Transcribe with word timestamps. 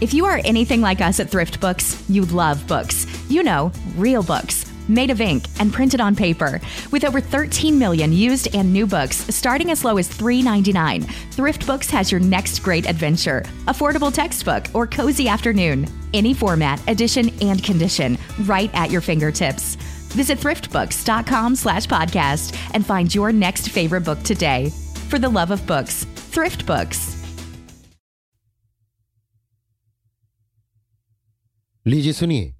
If 0.00 0.14
you 0.14 0.26
are 0.26 0.40
anything 0.44 0.80
like 0.80 1.00
us 1.00 1.18
at 1.18 1.28
Thrift 1.28 1.60
Books, 1.60 2.02
you 2.08 2.24
love 2.26 2.66
books. 2.68 3.06
You 3.28 3.42
know, 3.42 3.72
real 3.96 4.22
books 4.22 4.64
made 4.88 5.10
of 5.10 5.20
ink 5.20 5.44
and 5.60 5.72
printed 5.72 6.00
on 6.00 6.16
paper. 6.16 6.60
With 6.90 7.04
over 7.04 7.20
13 7.20 7.78
million 7.78 8.12
used 8.12 8.54
and 8.54 8.72
new 8.72 8.86
books 8.86 9.16
starting 9.34 9.70
as 9.70 9.84
low 9.84 9.98
as 9.98 10.08
$3.99, 10.08 11.04
Thrift 11.32 11.66
Books 11.66 11.90
has 11.90 12.10
your 12.10 12.20
next 12.20 12.60
great 12.60 12.88
adventure. 12.88 13.42
Affordable 13.66 14.12
textbook 14.12 14.66
or 14.72 14.86
cozy 14.86 15.28
afternoon. 15.28 15.86
Any 16.14 16.32
format, 16.32 16.80
edition, 16.88 17.30
and 17.42 17.62
condition, 17.62 18.16
right 18.44 18.70
at 18.74 18.90
your 18.90 19.00
fingertips. 19.02 19.74
Visit 20.14 20.38
thriftbooks.com 20.38 21.54
slash 21.54 21.86
podcast 21.86 22.56
and 22.72 22.86
find 22.86 23.14
your 23.14 23.30
next 23.30 23.68
favorite 23.68 24.04
book 24.04 24.22
today. 24.22 24.70
For 25.08 25.18
the 25.18 25.28
love 25.28 25.50
of 25.50 25.66
books, 25.66 26.04
Thrift 26.14 26.64
Books. 26.66 27.17
लीजिए 31.88 32.12
सुनिए, 32.12 32.56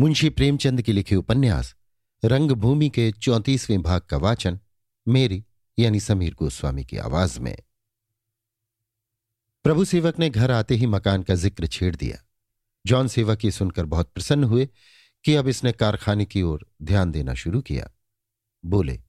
मुंशी 0.00 0.30
प्रेमचंद 0.30 0.82
की 0.82 0.92
लिखे 0.92 1.16
उपन्यास, 1.16 1.76
रंगभूमि 2.24 2.88
के 2.88 3.12
चौंतीसवें 3.12 3.82
भाग 3.82 4.00
का 4.00 4.16
वाचन, 4.16 4.60
मेरी, 5.08 5.44
यानी 5.78 6.00
समीर 6.00 6.34
गोस्वामी 6.34 6.84
की 6.84 6.96
आवाज़ 6.96 7.40
में। 7.40 7.56
प्रभु 9.64 9.84
सेवक 9.84 10.18
ने 10.18 10.30
घर 10.30 10.50
आते 10.50 10.74
ही 10.74 10.86
मकान 10.86 11.22
का 11.22 11.34
ज़िक्र 11.34 11.66
छेड़ 11.66 11.96
दिया। 11.96 12.26
जॉन 12.86 13.08
सेवक 13.08 13.44
ये 13.44 13.50
सुनकर 13.50 13.84
बहुत 13.84 14.10
प्रसन्न 14.12 14.44
हुए 14.44 14.68
कि 15.24 15.34
अब 15.34 15.48
इसने 15.48 15.72
कारखाने 15.72 16.24
की 16.24 16.42
ओर 16.42 16.66
ध्यान 16.82 17.10
देना 17.10 17.34
शुरू 17.34 17.60
किया। 17.60 17.90
बोले, 18.64 19.02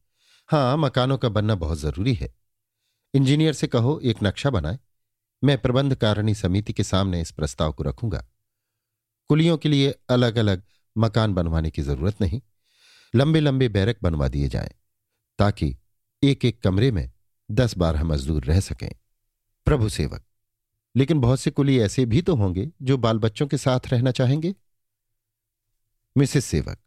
हाँ, 0.48 0.78
मकानों 0.78 1.18
का 1.18 1.30
बनना 1.30 1.56
बहुत 1.56 1.78
ज़रूरी 1.78 2.14
है। 2.14 2.36
इंजीनियर 3.14 3.54
से 3.54 3.68
कहो, 3.68 4.00
एक 4.04 4.18
नक्शा 4.24 4.50
बनाए। 4.50 4.80
मैं 5.44 5.62
प्रबंध 5.62 5.96
कारिणी 5.96 6.36
समिति 6.36 6.74
के 6.74 6.84
सामने 6.84 7.22
इस 7.22 7.32
प्रस्ताव 7.32 7.74
को 7.74 7.84
रखूँगा। 7.84 8.28
कुलियों 9.30 9.58
के 9.58 9.70
लिए 9.70 9.94
अलग 10.10 10.38
अलग 10.38 10.62
मकान 10.96 11.34
बनवाने 11.34 11.70
की 11.70 11.82
ज़रूरत 11.82 12.22
नहीं। 12.22 12.42
लंबे 13.14 13.40
लंबे 13.40 13.68
बैरक 13.70 13.98
बनवा 14.04 14.28
दिए 14.28 14.48
जाएँ, 14.48 14.70
ताकि 15.40 15.76
एक 16.24 16.46
एक 16.46 16.62
कमरे 16.62 16.92
में 16.92 17.10
दस 17.50 17.78
बारह 17.78 18.04
मजदूर 18.04 18.44
रह 18.44 18.60
सकें। 18.60 18.90
प्रभु 19.68 19.90
सेवक, 19.90 20.24
लेकिन 20.96 21.20
बहुत 21.20 21.40
से 21.40 21.52
कुली 21.52 21.80
ऐसे 21.80 22.06
भी 22.06 22.22
तो 22.22 22.36
होंगे 22.36 22.68
जो 22.82 22.98
बाल 22.98 23.20
बच्चों 23.20 23.48
के 23.48 23.58
साथ 23.58 23.88
रहना 23.88 24.12
चाहेंगे। 24.12 24.54
मिसेस 26.16 26.46
सेवक, 26.46 26.78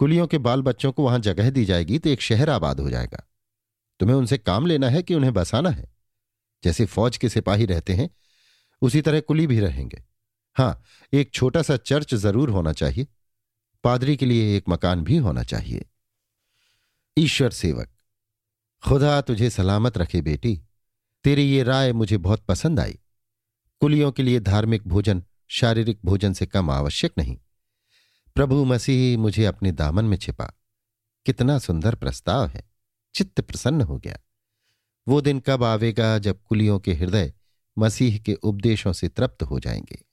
कुलियों 0.00 0.26
के 0.26 0.38
बाल 0.38 0.62
बच्चों 0.62 0.92
को 0.92 1.04
वहाँ 1.04 1.18
जगह 1.18 1.50
दी 1.50 1.64
जाएगी 1.64 1.98
तो 1.98 2.08
एक 2.08 2.20
शहर 2.20 2.50
आबाद 2.50 2.80
हो 2.80 2.90
जाएगा। 2.90 3.24
तुम्हें 4.00 4.16
उनसे 4.16 4.38
काम 4.38 4.66
लेना 4.66 4.88
है 4.88 5.02
कि 5.02 5.14
उन्हें 5.14 5.32
बसाना 5.32 5.70
है? 5.70 5.88
जैसे 6.62 6.86
फौज 6.86 7.16
के 7.16 7.28
सिपाही 7.28 7.66
रहते 7.66 7.92
हैं, 7.92 8.08
उसी 8.82 9.00
तरह 9.02 9.20
कुली 9.20 9.46
भी 9.46 9.60
रहेंगे। 9.60 10.02
हाँ, 10.60 10.82
एक 11.12 11.30
छोटा 11.34 11.62
सा 11.62 11.76
चर्च 11.76 12.14
ज़रूर 12.14 12.50
होना 12.50 12.72
चाहिए। 12.72 13.06
पादरी 13.84 14.16
के 14.16 14.26
लिए 14.26 14.56
एक 14.56 14.64
मकान 14.68 15.04
भी 15.04 15.16
होना 15.16 15.42
चाहिए। 15.42 15.86
ईश्वर 17.18 17.50
सेवक, 17.50 17.88
खुदा 18.88 19.20
तुझे 19.20 19.50
सलामत 19.50 19.98
रखे 19.98 20.22
बेटी। 20.22 20.62
तेरी 21.24 21.42
ये 21.42 21.62
राय 21.62 21.92
मुझे 21.92 22.18
बहुत 22.18 22.44
पसंद 22.44 22.80
आई। 22.80 22.98
कुलियों 23.80 24.12
के 24.12 24.22
लिए 24.22 24.40
धार्मिक 24.40 24.88
भोजन, 24.88 25.24
शारीरिक 25.48 25.98
भोजन 26.04 26.32
से 26.32 26.46
कम 26.46 26.70
आवश्यक 26.70 27.12
नहीं। 27.18 27.38
प्रभु 28.34 28.64
मसीह 28.64 29.18
मुझे 29.18 29.44
अपने 29.44 29.72
दामन 29.72 30.04
में 30.04 30.16
छिपा। 30.16 30.52
कितना 31.26 31.58
सुंदर 31.58 31.94
प्रस्ताव 31.94 32.46
है। 32.46 32.70
चित्त 33.14 33.40
प्रसन्न 33.40 33.80
हो 33.80 33.98
गया। 33.98 34.18
वो 35.08 35.20
दिन 35.20 35.40
कब 35.40 35.64
आवेगा 35.64 36.18
जब 36.18 36.42
कुलियों 36.42 36.78
के 36.78 36.94
हृदय 36.94 37.34
मसीह 37.78 38.18
के 38.18 38.34
उपदेशों 38.34 38.92
से 38.92 39.08
तृप्त 39.08 39.42
हो 39.42 39.60
जाएँगे? 39.60 40.09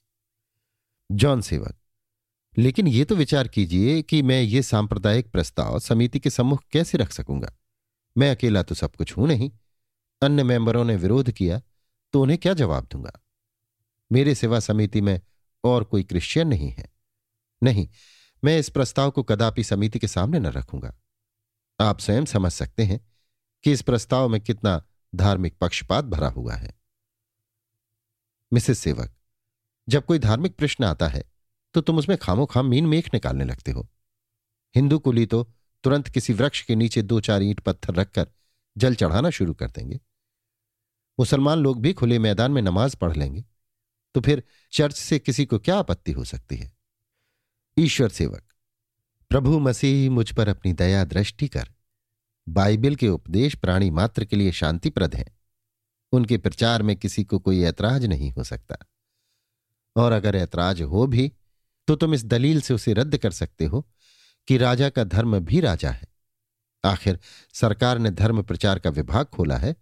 जॉन 1.11 1.41
सेवक 1.41 1.75
लेकिन 2.57 2.87
ये 2.87 3.05
तो 3.05 3.15
विचार 3.15 3.47
कीजिए 3.47 4.01
कि 4.01 4.21
मैं 4.21 4.41
ये 4.41 4.63
सांप्रदायिक 4.63 5.31
प्रस्ताव 5.31 5.79
समिति 5.79 6.19
के 6.19 6.29
सम्मुख 6.29 6.63
कैसे 6.71 6.97
रख 6.97 7.11
सकूँगा? 7.11 7.57
मैं 8.17 8.31
अकेला 8.31 8.63
तो 8.63 8.75
सब 8.75 8.95
कुछ 8.95 9.17
हूँ 9.17 9.27
नहीं। 9.27 9.51
अन्य 10.21 10.43
मेंबरों 10.43 10.85
ने 10.85 10.95
विरोध 10.95 11.31
किया 11.31 11.61
तो 12.13 12.21
उन्हें 12.21 12.39
क्या 12.39 12.53
जवाब 12.53 12.87
दूँगा? 12.91 13.21
मेरे 14.11 14.35
सिवा 14.35 14.59
समिति 14.59 15.01
में 15.01 15.21
और 15.63 15.83
कोई 15.83 16.03
क्रिश्चियन 16.03 16.47
नहीं 16.47 16.71
है। 16.71 16.93
नहीं, 17.63 17.87
मैं 18.43 18.59
इस 18.59 18.69
प्रस्ताव 18.69 19.11
को 19.11 19.23
कदापि 19.23 19.63
समिति 19.63 19.99
के 19.99 20.07
सामने 20.07 20.39
न 20.39 20.45
रखूँगा। 20.45 20.95
आप 21.79 21.99
स्वयं 21.99 22.25
समझ 22.25 22.51
सकते 22.51 22.83
हैं 22.83 22.99
कि 23.63 23.71
इस 23.71 23.81
प्रस्ताव 23.81 24.29
में 24.29 24.41
कितना 24.41 24.85
धार्मिक 25.15 25.57
पक्षपात 25.57 26.05
भरा 26.05 26.29
हुआ 26.29 26.55
है। 26.55 26.79
मिसेस 28.53 28.79
सेवक 28.79 29.16
जब 29.87 30.05
कोई 30.05 30.19
धार्मिक 30.19 30.55
प्रश्न 30.55 30.83
आता 30.83 31.07
है 31.07 31.23
तो 31.75 31.81
तुम 31.81 31.97
उसमें 31.97 32.17
खामो 32.17 32.45
खाम 32.45 32.65
मीन 32.65 32.85
मेख 32.87 33.09
निकालने 33.13 33.45
लगते 33.45 33.71
हो। 33.71 33.87
हिंदू 34.75 34.99
कुली 34.99 35.25
तो 35.25 35.43
तुरंत 35.83 36.07
किसी 36.07 36.33
वृक्ष 36.33 36.61
के 36.61 36.75
नीचे 36.75 37.01
दो 37.01 37.19
चार 37.19 37.43
ईंट 37.43 37.59
पत्थर 37.59 37.93
रखकर 37.93 38.27
जल 38.75 38.95
चढ़ाना 38.95 39.29
शुरू 39.29 39.53
कर 39.53 39.69
देंगे। 39.69 39.99
मुसलमान 41.17 41.57
लोग 41.57 41.81
भी 41.81 41.93
खुले 41.93 42.19
मैदान 42.19 42.51
में 42.51 42.61
नमाज़ 42.61 42.95
पढ़ 42.95 43.15
लेंगे। 43.15 43.43
तो 44.15 44.21
फिर 44.21 44.43
चर्च 44.73 44.95
से 44.95 45.19
किसी 45.19 45.45
को 45.45 45.59
क्या 45.59 45.77
आपत्ति 45.77 46.11
हो 46.11 46.23
सकती 46.23 46.55
है? 46.55 46.71
ईश्वर 47.77 48.09
सेवक, 48.09 48.43
प्रभु 49.31 49.59
मसीह 49.59 50.09
मुझ 50.11 50.31
पर 50.31 50.47
अपनी 50.47 50.73
दया 50.73 51.03
दृष्टि 51.05 51.47
कर। 51.47 51.69
बाइबिल 52.47 52.95
के 52.95 53.07
उपदेश 53.09 53.55
प्राणी 53.55 53.89
मात्र 53.89 54.25
के 54.25 54.35
लिए 54.35 54.51
शांतिप्रद 54.51 55.15
हैं। 55.15 55.27
उनके 56.13 56.37
प्रचार 56.37 56.81
में 56.81 56.95
किसी 56.95 57.23
को 57.23 57.39
कोई 57.39 57.61
ऐतराज 57.63 58.05
नहीं 58.05 58.31
हो 58.31 58.43
सकता। 58.43 58.77
और 59.97 60.11
अगर 60.11 60.35
ऐतराज 60.35 60.81
हो 60.81 61.05
भी 61.07 61.31
तो 61.87 61.95
तुम 61.95 62.13
इस 62.13 62.25
दलील 62.25 62.61
से 62.61 62.73
उसे 62.73 62.93
रद्द 62.93 63.17
कर 63.17 63.31
सकते 63.31 63.65
हो 63.65 63.87
कि 64.47 64.57
राजा 64.57 64.89
का 64.89 65.03
धर्म 65.03 65.39
भी 65.39 65.59
राजा 65.59 65.89
है। 65.89 66.07
आखिर, 66.83 67.19
सरकार 67.53 67.99
ने 67.99 68.11
धर्म 68.11 68.41
प्रचार 68.43 68.79
का 68.79 68.89
विभाग 68.89 69.25
खोला 69.25 69.57
है 69.57 69.75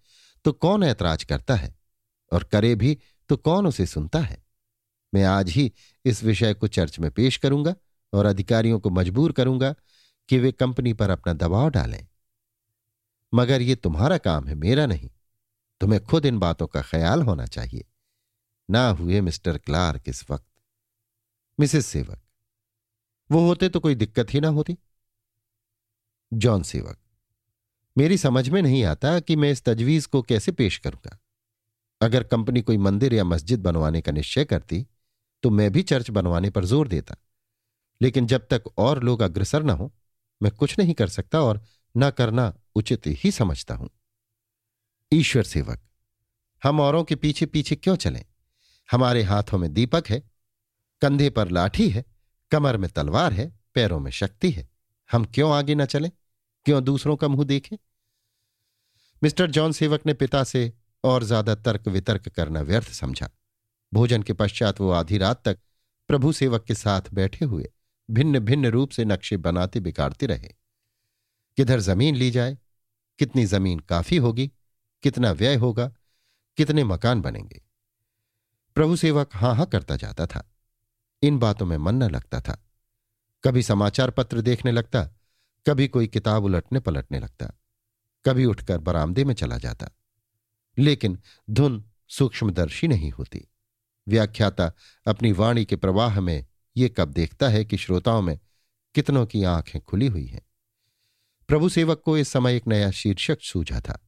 तो 0.46 0.52
कौन 0.52 0.84
ऐतराज 0.84 1.24
करता 1.24 1.56
है? 1.56 1.76
और 2.32 2.44
करे 2.44 2.76
भी 2.76 2.98
तो 3.30 3.38
कौन 3.38 3.68
उसे 3.68 3.86
सुनता 3.86 4.20
है? 4.20 4.44
मैं 5.14 5.24
आज 5.24 5.50
ही 5.50 5.72
इस 6.06 6.24
विषय 6.24 6.54
को 6.54 6.68
चर्च 6.68 7.00
में 7.00 7.12
पेश 7.12 7.38
करूँगा 7.38 7.76
और 8.14 8.26
अधिकारियों 8.26 8.80
को 8.80 8.90
मजबूर 8.90 9.32
करूँगा 9.32 9.74
कि 10.30 10.40
वे 10.40 10.52
कंपनी 10.52 10.94
पर 10.94 11.10
अपना 11.10 11.34
दबाव 11.34 11.70
डालें। 11.70 12.08
मगर 13.34 13.62
ये 13.62 13.76
तुम्हारा 13.76 14.18
काम 14.18 14.48
है, 14.48 14.56
मेरा 14.56 14.86
नहीं। 14.86 15.10
तुम्हें 15.82 16.04
खुद 16.04 16.26
इन 16.26 16.40
बातों 16.40 16.68
का 16.68 16.82
ख्याल 16.82 17.22
होना 17.22 17.46
चाहिए। 17.46 17.86
ना 18.70 18.88
हुए 18.90 19.22
मिस्टर 19.22 19.58
क्लार्क 19.58 20.10
इस 20.10 20.24
वक्त। 20.30 20.46
मिसेस 21.60 21.86
सेवक, 21.86 22.20
वो 23.30 23.40
होते 23.40 23.70
तो 23.70 23.80
कोई 23.80 23.96
दिक्कत 23.96 24.34
ही 24.34 24.40
ना 24.40 24.48
होती। 24.50 24.78
जॉन 26.32 26.64
सेवक, 26.64 26.98
मेरी 27.96 28.18
समझ 28.18 28.48
में 28.50 28.62
नहीं 28.62 28.84
आता 28.86 29.20
कि 29.20 29.36
मैं 29.36 29.52
इस 29.52 29.64
तजवीज 29.64 30.06
को 30.06 30.22
कैसे 30.22 30.52
पेश 30.54 30.78
करूँगा। 30.78 31.18
अगर 32.02 32.24
कंपनी 32.24 32.62
कोई 32.62 32.78
मंदिर 32.80 33.14
या 33.14 33.24
मस्जिद 33.24 33.62
बनवाने 33.62 34.02
का 34.02 34.12
निश्चय 34.12 34.46
करती 34.46 34.86
तो 35.44 35.50
मैं 35.50 35.72
भी 35.72 35.82
चर्च 35.84 36.10
बनवाने 36.10 36.50
पर 36.50 36.66
ज़ोर 36.66 36.88
देता। 36.88 37.16
लेकिन 38.02 38.28
जब 38.28 38.48
तक 38.50 38.64
और 38.78 39.02
लोग 39.04 39.22
अग्रसर 39.22 39.64
ना 39.64 39.74
हो, 39.74 39.92
मैं 40.42 40.52
कुछ 40.52 40.78
नहीं 40.80 40.94
कर 40.94 41.08
सकता 41.10 41.42
और 41.42 41.62
न 41.96 42.10
करना 42.10 42.54
उचित 42.76 43.08
ही 43.08 43.32
समझता 43.32 43.76
हूँ। 43.76 43.90
ईश्वर 45.12 45.44
सेवक, 45.46 45.80
हम 46.62 46.80
औरों 46.80 47.04
के 47.04 47.16
पीछे 47.16 47.46
पीछे 47.46 47.76
क्यों 47.76 47.96
चलें? 47.98 48.24
हमारे 48.92 49.24
हाथों 49.24 49.58
में 49.58 49.74
दीपक 49.74 50.04
है, 50.10 50.24
कंधे 51.02 51.30
पर 51.30 51.50
लाठी 51.50 51.90
है, 51.90 52.06
कमर 52.52 52.78
में 52.78 52.90
तलवार 52.90 53.34
है, 53.34 53.60
पैरों 53.74 54.00
में 54.00 54.12
शक्ति 54.12 54.52
है। 54.52 54.70
हम 55.12 55.26
क्यों 55.26 55.54
आगे 55.54 55.76
न 55.76 55.86
चलें? 55.86 56.12
क्यों 56.66 56.84
दूसरों 56.84 57.16
का 57.16 57.28
मुँह 57.28 57.46
देखें? 57.46 57.78
मिस्टर 59.24 59.52
जॉन 59.52 59.72
सेवक 59.72 60.06
ने 60.06 60.14
पिता 60.14 60.44
से 60.44 60.74
और 61.04 61.24
ज़्यादा 61.24 61.56
तर्क 61.56 61.88
वितर्क 61.88 62.30
करना 62.30 62.62
व्यर्थ 62.62 62.88
समझा। 62.88 63.30
भोजन 63.94 64.24
के 64.24 64.34
पश्चात 64.34 64.82
वो 64.82 64.92
आधी 64.92 65.18
रात 65.18 65.44
तक 65.46 65.60
प्रभु 66.08 66.32
सेवक 66.32 66.64
के 66.64 66.74
साथ 66.74 67.02
बैठे 67.14 67.46
हुए 67.46 67.72
भिन्न 68.12 68.40
भिन्न 68.40 68.66
रूप 68.66 68.90
से 68.90 69.06
नक्शे 69.06 69.38
बनाते 69.38 69.80
बिगाड़ते 69.80 70.26
रहे। 70.26 70.50
किधर 71.58 71.80
ज़मीन 71.80 72.16
ली 72.16 72.32
जाए? 72.32 72.58
कितनी 73.20 73.46
ज़मीन 73.46 73.80
काफ़ी 73.80 74.18
होगी? 74.18 74.52
कितना 75.04 75.32
व्यय 75.32 75.56
होगा? 75.56 75.94
कितने 76.58 76.84
मकान 76.84 77.22
बनेंगे? 77.22 77.65
प्रभु 78.76 78.96
सेवक 78.96 79.30
हाँ 79.34 79.56
हाँ 79.56 79.66
करता 79.66 79.96
जाता 79.96 80.26
था। 80.26 80.52
इन 81.22 81.40
बातों 81.40 81.66
में 81.66 81.78
मन 81.78 81.96
न 81.96 82.04
लगता 82.04 82.42
था। 82.42 82.66
कभी 83.44 83.64
समाचार 83.64 84.10
पत्र 84.10 84.42
देखने 84.42 84.72
लगता, 84.72 85.04
कभी 85.68 85.88
कोई 85.88 86.08
किताब 86.08 86.44
उलटने 86.44 86.80
पलटने 86.80 87.20
लगता, 87.20 87.52
कभी 88.26 88.46
उठकर 88.46 88.78
बरामदे 88.78 89.24
में 89.24 89.34
चला 89.34 89.58
जाता। 89.58 89.90
लेकिन 90.78 91.20
धुन 91.50 91.86
सूक्ष्मदर्शी 92.08 92.88
नहीं 92.88 93.12
होती। 93.12 93.48
व्याख्याता 94.08 94.72
अपनी 95.08 95.32
वाणी 95.32 95.66
के 95.66 95.76
प्रवाह 95.76 96.22
में 96.22 96.46
ये 96.78 96.90
कब 96.90 97.12
देखता 97.12 97.50
है 97.50 97.66
कि 97.66 97.78
श्रोताओं 97.78 98.22
में 98.22 98.40
कितनों 98.96 99.26
की 99.26 99.44
आँखें 99.44 99.82
खुली 99.82 100.08
हुई 100.08 100.26
हैं। 100.26 100.42
प्रभु 101.48 101.70
सेवक 101.70 102.02
को 102.06 102.18
इस 102.18 102.30
समय 102.30 102.56
एक 102.56 102.68
नया 102.68 102.92
शीर्षक 102.92 103.42
सूझा 103.42 103.82
था 103.82 104.02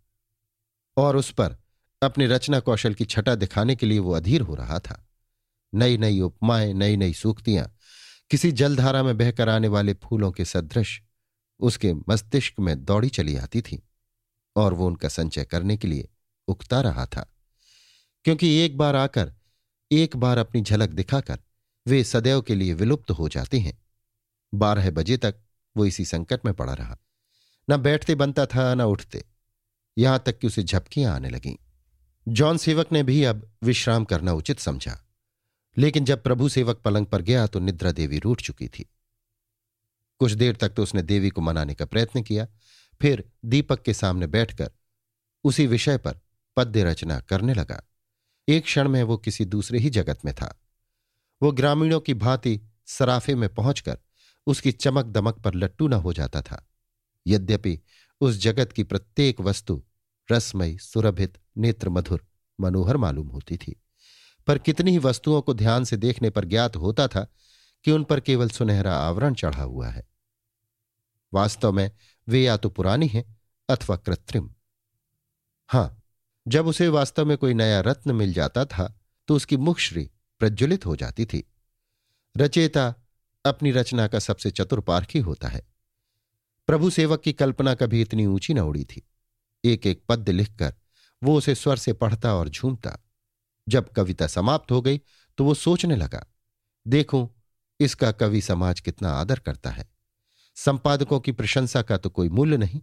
और 0.97 1.15
उस 1.15 1.31
पर 1.31 1.57
अपने 2.01 2.27
रचना 2.27 2.59
कौशल 2.59 2.93
की 2.93 3.05
छटा 3.05 3.35
दिखाने 3.35 3.75
के 3.75 3.85
लिए 3.85 3.99
वो 3.99 4.11
अधीर 4.11 4.41
हो 4.41 4.55
रहा 4.55 4.79
था। 4.79 5.07
नई 5.75 5.97
नई 5.97 6.19
उपमाएँ 6.19 6.73
नई 6.73 6.97
नई 6.97 7.13
सूक्तियाँ, 7.13 7.75
किसी 8.29 8.51
जलधारा 8.51 9.03
में 9.03 9.17
बहकर 9.17 9.49
आने 9.49 9.67
वाले 9.67 9.93
फूलों 9.93 10.31
के 10.31 10.45
सदृश, 10.45 11.01
उसके 11.59 11.93
मस्तिष्क 11.93 12.53
में 12.59 12.85
दौड़ी 12.85 13.09
चली 13.09 13.37
आती 13.37 13.61
थी 13.61 13.89
और 14.55 14.73
वो 14.73 14.87
उनका 14.87 15.09
संचय 15.09 15.45
करने 15.45 15.77
के 15.77 15.87
लिए 15.87 16.09
उकता 16.47 16.81
रहा 16.81 17.05
था। 17.05 17.33
क्योंकि 18.23 18.55
एक 18.55 18.77
बार 18.77 18.95
आकर, 18.95 19.33
एक 19.91 20.17
बार 20.17 20.37
अपनी 20.37 20.61
झलक 20.61 20.89
दिखाकर, 20.89 21.39
वे 21.87 22.03
सदैव 22.03 22.41
के 22.41 22.55
लिए 22.55 22.73
विलुप्त 22.73 23.11
हो 23.11 23.29
जाते 23.29 23.59
हैं। 23.59 23.85
बारह 24.53 24.91
बजे 24.91 25.17
तक 25.17 25.35
वो 25.77 25.85
इसी 25.85 26.05
संकट 26.05 26.45
में 26.45 26.53
पड़ा 26.53 26.73
रहा। 26.73 26.97
न 27.69 27.77
बैठते 27.77 28.15
बनता 28.15 28.45
था, 28.45 28.75
न 28.75 28.81
उठते। 28.81 29.25
यहाँ 29.97 30.23
तक 30.25 30.37
कि 30.39 30.47
उसे 30.47 30.63
झपकियाँ 30.63 31.15
आने 31.15 31.29
लगीं। 31.29 31.55
जॉन 32.27 32.57
सेवक 32.57 32.91
ने 32.91 33.03
भी 33.03 33.23
अब 33.23 33.51
विश्राम 33.63 34.05
करना 34.05 34.33
उचित 34.33 34.59
समझा। 34.59 35.05
लेकिन 35.77 36.05
जब 36.05 36.23
प्रभु 36.23 36.49
सेवक 36.49 36.77
पलंग 36.77 37.05
पर 37.05 37.21
गया 37.21 37.47
तो 37.47 37.59
निद्रा 37.59 37.91
देवी 37.91 38.19
रूठ 38.19 38.41
चुकी 38.41 38.67
थी। 38.67 38.89
कुछ 40.19 40.31
देर 40.31 40.55
तक 40.55 40.69
तो 40.69 40.83
उसने 40.83 41.01
देवी 41.01 41.29
को 41.29 41.41
मनाने 41.41 41.73
का 41.73 41.85
प्रयत्न 41.85 42.23
किया। 42.23 42.47
फिर 43.01 43.31
दीपक 43.45 43.81
के 43.81 43.93
सामने 43.93 44.27
बैठकर 44.27 44.71
उसी 45.43 45.67
विषय 45.67 45.97
पर 45.97 46.19
पद्य 46.55 46.83
रचना 46.83 47.19
करने 47.19 47.53
लगा। 47.53 47.83
एक 48.47 48.63
क्षण 48.63 48.89
में 48.89 49.03
वो 49.03 49.17
किसी 49.17 49.45
दूसरे 49.45 49.79
ही 49.79 49.89
जगत 49.89 50.19
में 50.25 50.33
था। 50.35 50.61
वो 51.41 51.51
ग्रामीणों 51.51 51.99
की 51.99 52.13
भांति 52.13 52.61
सराफे 52.85 53.35
में 53.35 53.53
पहुंचकर 53.53 53.99
उसकी 54.47 54.71
चमक 54.71 55.05
दमक 55.05 55.39
पर 55.39 55.53
लट्टू 55.53 55.87
न 55.87 55.93
हो 55.93 56.13
जाता 56.13 56.41
था। 56.41 56.69
यद्यपि 57.27 57.79
उस 58.21 58.35
जगत 58.35 58.71
की 58.71 58.83
प्रत्येक 58.83 59.41
वस्तु 59.41 59.83
रसमयी, 60.31 60.77
सुरभित 60.77 61.37
नेत्र 61.57 61.89
मधुर 61.89 62.25
मनोहर 62.59 62.97
मालूम 62.97 63.27
होती 63.27 63.57
थी। 63.57 63.75
पर 64.47 64.57
कितनी 64.57 64.91
ही 64.91 64.97
वस्तुओं 64.97 65.41
को 65.41 65.53
ध्यान 65.53 65.83
से 65.83 65.97
देखने 65.97 66.29
पर 66.29 66.45
ज्ञात 66.45 66.75
होता 66.75 67.07
था 67.07 67.27
कि 67.85 67.91
उन 67.91 68.03
पर 68.03 68.19
केवल 68.19 68.49
सुनहरा 68.49 68.95
आवरण 68.95 69.33
चढ़ा 69.33 69.63
हुआ 69.63 69.89
है। 69.89 70.07
वास्तव 71.33 71.71
में 71.71 71.91
वे 72.27 72.43
या 72.43 72.57
तो 72.57 72.69
पुरानी 72.69 73.07
हैं 73.07 73.23
अथवा 73.69 73.95
कृत्रिम। 73.95 74.49
हाँ, 75.69 76.01
जब 76.47 76.67
उसे 76.67 76.87
वास्तव 76.87 77.25
में 77.25 77.37
कोई 77.37 77.53
नया 77.53 77.79
रत्न 77.81 78.11
मिल 78.11 78.33
जाता 78.33 78.65
था 78.65 78.93
तो 79.27 79.35
उसकी 79.35 79.57
मुखश्री 79.57 80.09
प्रज्वलित 80.39 80.85
हो 80.85 80.95
जाती 80.95 81.25
थी। 81.25 81.43
रचेता 82.37 82.93
अपनी 83.45 83.71
रचना 83.71 84.07
का 84.07 84.19
सबसे 84.19 84.51
चतुर 84.51 84.79
पारखी 84.79 85.19
होता 85.19 85.47
है। 85.47 85.67
प्रभु 86.67 86.89
सेवक 86.89 87.21
की 87.21 87.33
कल्पना 87.33 87.73
कभी 87.75 88.01
इतनी 88.01 88.25
ऊँची 88.25 88.53
न 88.53 88.59
उड़ी 88.59 88.83
थी। 88.85 89.07
एक 89.63 89.87
एक 89.87 90.03
पद्य 90.09 90.31
लिखकर 90.31 90.73
वो 91.21 91.37
उसे 91.37 91.55
स्वर 91.55 91.77
से 91.77 91.93
पढ़ता 91.93 92.33
और 92.35 92.49
झूमता। 92.49 92.97
जब 93.67 93.89
कविता 93.89 94.27
समाप्त 94.27 94.71
हो 94.71 94.81
गई 94.81 95.01
तो 95.37 95.43
वो 95.43 95.53
सोचने 95.53 95.95
लगा, 95.95 96.25
देखूँ, 96.85 97.29
इसका 97.79 98.11
कवि 98.11 98.41
समाज 98.41 98.79
कितना 98.79 99.09
आदर 99.11 99.39
करता 99.39 99.69
है। 99.69 99.87
संपादकों 100.57 101.19
की 101.19 101.31
प्रशंसा 101.31 101.81
का 101.81 101.97
तो 101.97 102.09
कोई 102.09 102.29
मूल्य 102.29 102.57
नहीं। 102.57 102.81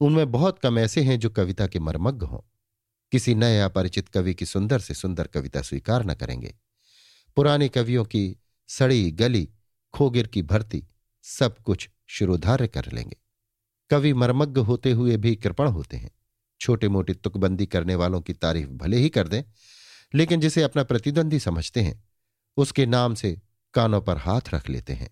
उनमें 0.00 0.30
बहुत 0.32 0.58
कम 0.58 0.78
ऐसे 0.78 1.02
हैं 1.02 1.18
जो 1.18 1.30
कविता 1.30 1.66
के 1.66 1.78
मर्मज्ञ 1.78 2.26
हों। 2.26 2.40
किसी 3.12 3.34
नए 3.34 3.60
अपरिचित 3.60 4.08
कवि 4.08 4.34
की 4.34 4.46
सुंदर 4.46 4.78
से 4.78 4.94
सुंदर 4.94 5.26
कविता 5.26 5.62
स्वीकार 5.62 6.04
न 6.04 6.14
करेंगे। 6.14 6.54
पुराने 7.36 7.68
कवियों 7.68 8.04
की 8.04 8.36
सड़ी 8.68 9.10
गली, 9.10 9.48
खोगिर 9.94 10.26
की 10.26 10.42
भर्ती, 10.42 10.84
सब 11.24 11.58
कुछ 11.58 11.88
शिरोधार्य 12.06 12.68
कर 12.68 12.90
लेंगे। 12.92 13.16
कवि 13.90 14.12
मर्मज्ञ 14.12 14.60
होते 14.60 14.92
हुए 14.92 15.16
भी 15.16 15.34
कृपण 15.36 15.68
होते 15.68 15.96
हैं। 15.96 16.10
छोटे 16.64 16.88
मोटे 16.88 17.14
तुकबंदी 17.14 17.66
करने 17.66 17.94
वालों 17.94 18.20
की 18.20 18.32
तारीफ़ 18.34 18.68
भले 18.70 18.96
ही 18.96 19.08
कर 19.10 19.28
दें, 19.28 19.42
लेकिन 20.14 20.40
जिसे 20.40 20.62
अपना 20.62 20.82
प्रतिद्वंदी 20.84 21.38
समझते 21.40 21.80
हैं, 21.80 22.02
उसके 22.56 22.86
नाम 22.86 23.14
से 23.14 23.36
कानों 23.74 24.00
पर 24.00 24.18
हाथ 24.18 24.54
रख 24.54 24.68
लेते 24.68 24.92
हैं। 24.92 25.10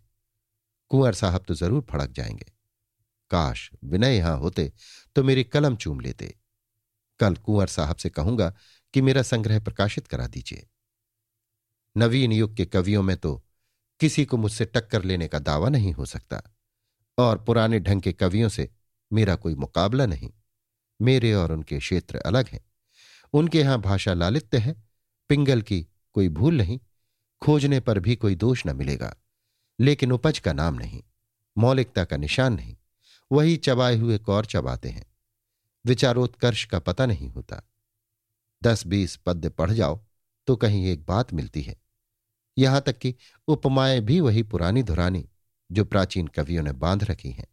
कुंवर 0.90 1.14
साहब 1.14 1.44
तो 1.48 1.54
ज़रूर 1.54 1.86
फड़क 1.90 2.10
जाएँगे। 2.10 2.50
काश 3.30 3.70
विनय 3.84 4.16
यहाँ 4.16 4.36
होते 4.38 4.72
तो 5.16 5.22
मेरी 5.24 5.44
कलम 5.44 5.76
चूम 5.76 6.00
लेते। 6.00 6.34
कल 7.20 7.34
कुंवर 7.36 7.66
साहब 7.68 7.96
से 7.96 8.10
कहूँगा 8.10 8.52
कि 8.94 9.00
मेरा 9.00 9.22
संग्रह 9.22 9.60
प्रकाशित 9.60 10.06
करा 10.06 10.26
दीजिए। 10.26 10.66
नवीन 11.96 12.32
युग 12.32 12.56
के 12.56 12.64
कवियों 12.66 13.02
में 13.02 13.16
तो 13.16 13.34
किसी 14.00 14.24
को 14.24 14.36
मुझसे 14.36 14.64
टक्कर 14.66 15.04
लेने 15.04 15.28
का 15.28 15.38
दावा 15.40 15.68
नहीं 15.68 15.92
हो 15.92 16.06
सकता, 16.06 16.42
और 17.18 17.38
पुराने 17.38 17.80
ढंग 17.80 18.02
के 18.02 18.12
कवियों 18.12 18.48
से 18.48 18.68
मेरा 19.10 19.34
कोई 19.36 19.54
मुकाबला 19.54 20.06
नहीं। 20.06 20.30
मेरे 21.02 21.34
और 21.34 21.52
उनके 21.52 21.78
क्षेत्र 21.78 22.18
अलग 22.18 22.48
हैं। 22.48 22.60
उनके 23.32 23.58
यहाँ 23.58 23.80
भाषा 23.80 24.14
लालित्य 24.14 24.58
है। 24.58 24.82
पिंगल 25.28 25.62
की 25.62 25.86
कोई 26.12 26.28
भूल 26.28 26.54
नहीं। 26.54 26.80
खोजने 27.42 27.80
पर 27.80 27.98
भी 27.98 28.16
कोई 28.16 28.34
दोष 28.34 28.66
न 28.66 28.76
मिलेगा। 28.76 29.16
लेकिन 29.80 30.12
उपज 30.12 30.38
का 30.38 30.52
नाम 30.52 30.74
नहीं। 30.74 31.02
मौलिकता 31.58 32.04
का 32.04 32.16
निशान 32.16 32.52
नहीं। 32.54 32.76
वही 33.32 33.56
चबाए 33.56 33.96
हुए 33.96 34.18
कौर 34.18 34.46
चबाते 34.46 34.88
हैं। 34.88 35.06
विचारोत्कर्ष 35.86 36.64
का 36.64 36.78
पता 36.78 37.06
नहीं 37.06 37.28
होता। 37.28 37.70
दस 38.64 38.86
बीस 38.86 39.16
पद्य 39.16 39.48
पढ़ 39.48 39.70
जाओ 39.70 40.04
तो 40.46 40.56
कहीं 40.56 40.86
एक 40.86 41.06
बात 41.06 41.32
मिलती 41.32 41.62
है। 41.62 41.76
यहाँ 42.58 42.80
तक 42.80 42.98
कि 42.98 43.14
उपमाएँ 43.48 44.00
भी 44.00 44.20
वही 44.20 44.42
पुरानी 44.42 44.82
धुरानी, 44.82 45.28
जो 45.72 45.84
प्राचीन 45.84 46.26
कवियों 46.26 46.62
ने 46.62 46.72
बाँध 46.72 47.04
रखी 47.04 47.30
हैं। 47.30 47.46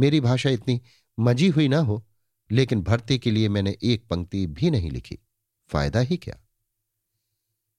मेरी 0.00 0.20
भाषा 0.20 0.50
इतनी 0.50 0.80
मजी 1.20 1.48
हुई 1.48 1.68
ना 1.68 1.78
हो 1.78 2.06
लेकिन 2.50 2.82
भर्ती 2.82 3.18
के 3.18 3.30
लिए 3.30 3.48
मैंने 3.48 3.76
एक 3.82 4.06
पंक्ति 4.08 4.46
भी 4.46 4.70
नहीं 4.70 4.90
लिखी। 4.90 5.18
फ़ायदा 5.70 6.00
ही 6.00 6.16
क्या? 6.16 6.36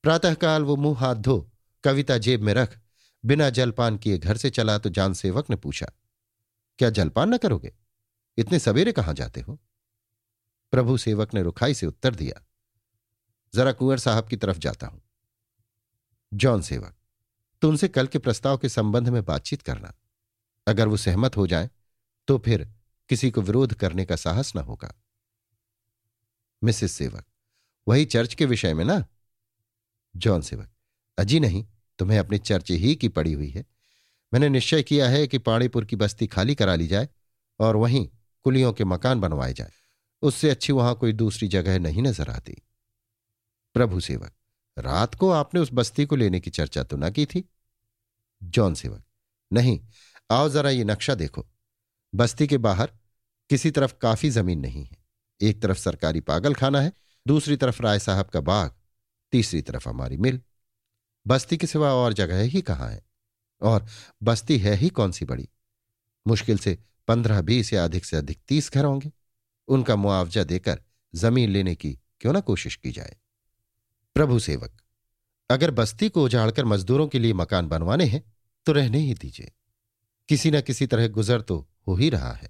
प्रातःकाल 0.03 0.63
वो 0.63 0.75
मुँह 0.75 1.00
हाथ 1.00 1.15
धो, 1.15 1.51
कविता 1.83 2.17
जेब 2.17 2.41
में 2.41 2.53
रख, 2.53 2.79
बिना 3.23 3.50
जलपान 3.50 3.97
किए 3.97 4.17
घर 4.17 4.38
से 4.38 4.50
चला 4.50 4.77
तो 4.77 4.89
जान 4.89 5.13
सेवक 5.13 5.50
ने 5.50 5.56
पूछा, 5.56 5.91
क्या 6.79 6.89
जलपान 6.89 7.33
न 7.33 7.38
करोगे? 7.38 7.73
इतने 8.38 8.59
सवेरे 8.59 8.91
कहाँ 8.91 9.13
जाते 9.13 9.41
हो? 9.41 9.59
प्रभु 10.73 10.97
सेवक 10.97 11.33
ने 11.33 11.41
रुखाई 11.44 11.73
से 11.73 11.88
उत्तर 11.88 12.15
दिया, 12.15 12.41
जरा 13.53 13.71
कुंवर 13.71 13.97
साहब 13.97 14.27
की 14.27 14.35
तरफ़ 14.35 14.57
जाता 14.57 14.88
हूँ। 14.88 15.01
जॉन 16.31 16.62
सेवक 16.62 16.95
तुमसे 17.62 17.88
कल 17.88 18.07
के 18.07 18.19
प्रस्ताव 18.19 18.57
के 18.57 18.69
संबंध 18.69 19.09
में 19.09 19.23
बातचीत 19.25 19.62
करना। 19.62 19.94
अगर 20.67 20.88
वो 20.88 20.97
सहमत 20.97 21.38
हो 21.38 21.45
जाए 21.47 21.69
तो 22.27 22.38
फिर 22.38 22.67
किसी 23.10 23.31
को 23.31 23.42
विरोध 23.42 23.74
करने 23.74 24.06
का 24.06 24.16
साहस 24.16 24.56
ना 24.56 24.62
होगा। 24.62 24.94
मिसिस 26.63 26.92
सेवक, 26.92 27.25
वही 27.88 28.06
चर्च 28.06 28.34
के 28.34 28.46
विषय 28.46 28.74
में 28.74 28.86
ना? 28.86 29.06
जॉन 30.16 30.42
सेवक, 30.42 30.69
अजी 31.18 31.40
नहीं, 31.40 31.66
तुम्हें 32.00 32.19
अपनी 32.19 32.38
चर्च 32.38 32.72
ही 32.72 32.96
की 32.96 33.10
पड़ी 33.10 33.34
हुई 33.34 33.50
है। 33.50 33.65
मैंने 34.34 34.50
निश्चय 34.50 34.84
किया 34.84 35.10
है 35.10 35.27
कि 35.27 35.38
पाणीपुर 35.38 35.86
की 35.86 35.96
बस्ती 35.96 36.27
खाली 36.27 36.56
करा 36.56 36.75
ली 36.75 36.88
जाए 36.88 37.10
और 37.60 37.75
वहीं 37.75 38.08
कुलियों 38.46 38.74
के 38.74 38.84
मकान 38.84 39.20
बनवाए 39.20 39.53
जाए। 39.53 39.72
उससे 40.22 40.50
अच्छी 40.50 40.74
वहाँ 40.74 40.96
कोई 40.96 41.13
दूसरी 41.13 41.48
जगह 41.48 41.79
नहीं 41.79 42.01
नज़र 42.01 42.29
आती। 42.29 42.62
प्रभु 43.75 44.00
सेवक, 44.00 44.32
रात 44.77 45.15
को 45.15 45.29
आपने 45.29 45.60
उस 45.60 45.70
बस्ती 45.74 46.06
को 46.06 46.15
लेने 46.15 46.39
की 46.39 46.50
चर्चा 46.50 46.84
तो 46.84 46.98
ना 46.98 47.10
की 47.10 47.25
थी? 47.25 47.44
जॉन 48.44 48.74
सेवक, 48.74 49.03
नहीं, 49.51 49.79
आओ 50.32 50.50
जरा 50.50 50.70
ये 50.70 50.84
नक्शा 50.84 51.15
देखो। 51.15 51.46
बस्ती 52.13 52.48
के 52.48 52.58
बाहर 52.58 52.91
किसी 53.50 53.72
तरफ़ 53.72 53.94
काफ़ी 54.02 54.30
ज़मीन 54.30 54.60
नहीं 54.60 54.86
है। 54.86 54.98
एक 55.42 55.62
तरफ़ 55.62 55.78
सरकारी 55.78 56.20
पागल 56.20 56.54
खाना 56.54 56.82
है, 56.82 56.94
दूसरी 57.28 57.56
तरफ़ 57.58 57.84
राय 57.84 58.00
साहब 58.00 58.25
का 58.25 58.42
बाग, 58.42 58.72
तीसरी 59.32 59.62
तरफ़ 59.62 59.90
हमारी 59.90 60.18
मिल। 60.18 60.42
बस्ती 61.28 61.58
के 61.58 61.68
सिवा 61.68 61.94
और 61.94 62.14
जगह 62.14 62.42
ही 62.42 62.62
कहाँ 62.62 62.90
है? 62.90 63.06
और 63.62 63.86
बस्ती 64.24 64.58
है 64.58 64.75
ही 64.75 64.90
कौन 64.90 65.12
सी 65.12 65.25
बड़ी? 65.25 65.50
मुश्किल 66.28 66.58
से 66.58 66.78
पंद्रह, 67.08 67.42
बीस 67.42 67.74
या 67.74 67.84
अधिक 67.84 68.06
से 68.06 68.18
अधिक 68.18 68.40
तीस 68.48 68.72
घर 68.74 68.86
होंगे। 68.86 69.12
उनका 69.68 69.96
मुआवजा 69.96 70.44
देकर 70.44 70.82
ज़मीन 71.16 71.50
लेने 71.50 71.75
की 71.75 72.00
क्यों 72.20 72.34
ना 72.34 72.40
कोशिश 72.40 72.75
की 72.75 72.92
जाए? 72.92 73.16
प्रभु 74.16 74.40
सेवक, 74.40 74.82
अगर 75.50 75.72
बस्ती 75.72 76.10
को 76.10 76.24
उजाड़कर 76.25 76.66
मजदूरों 76.66 77.08
के 77.08 77.20
लिए 77.20 77.34
मकान 77.34 77.68
बनवाने 77.68 78.06
हैं 78.06 78.24
तो 78.66 78.72
रहने 78.72 78.98
ही 78.98 79.14
दीजिए। 79.14 79.52
किसी 80.30 80.52
न 80.52 80.62
किसी 80.62 80.88
तरह 80.88 81.08
गुजर 81.08 81.42
तो 81.42 81.68
हो 81.88 81.96
ही 81.96 82.10
रहा 82.10 82.34
है। 82.34 82.50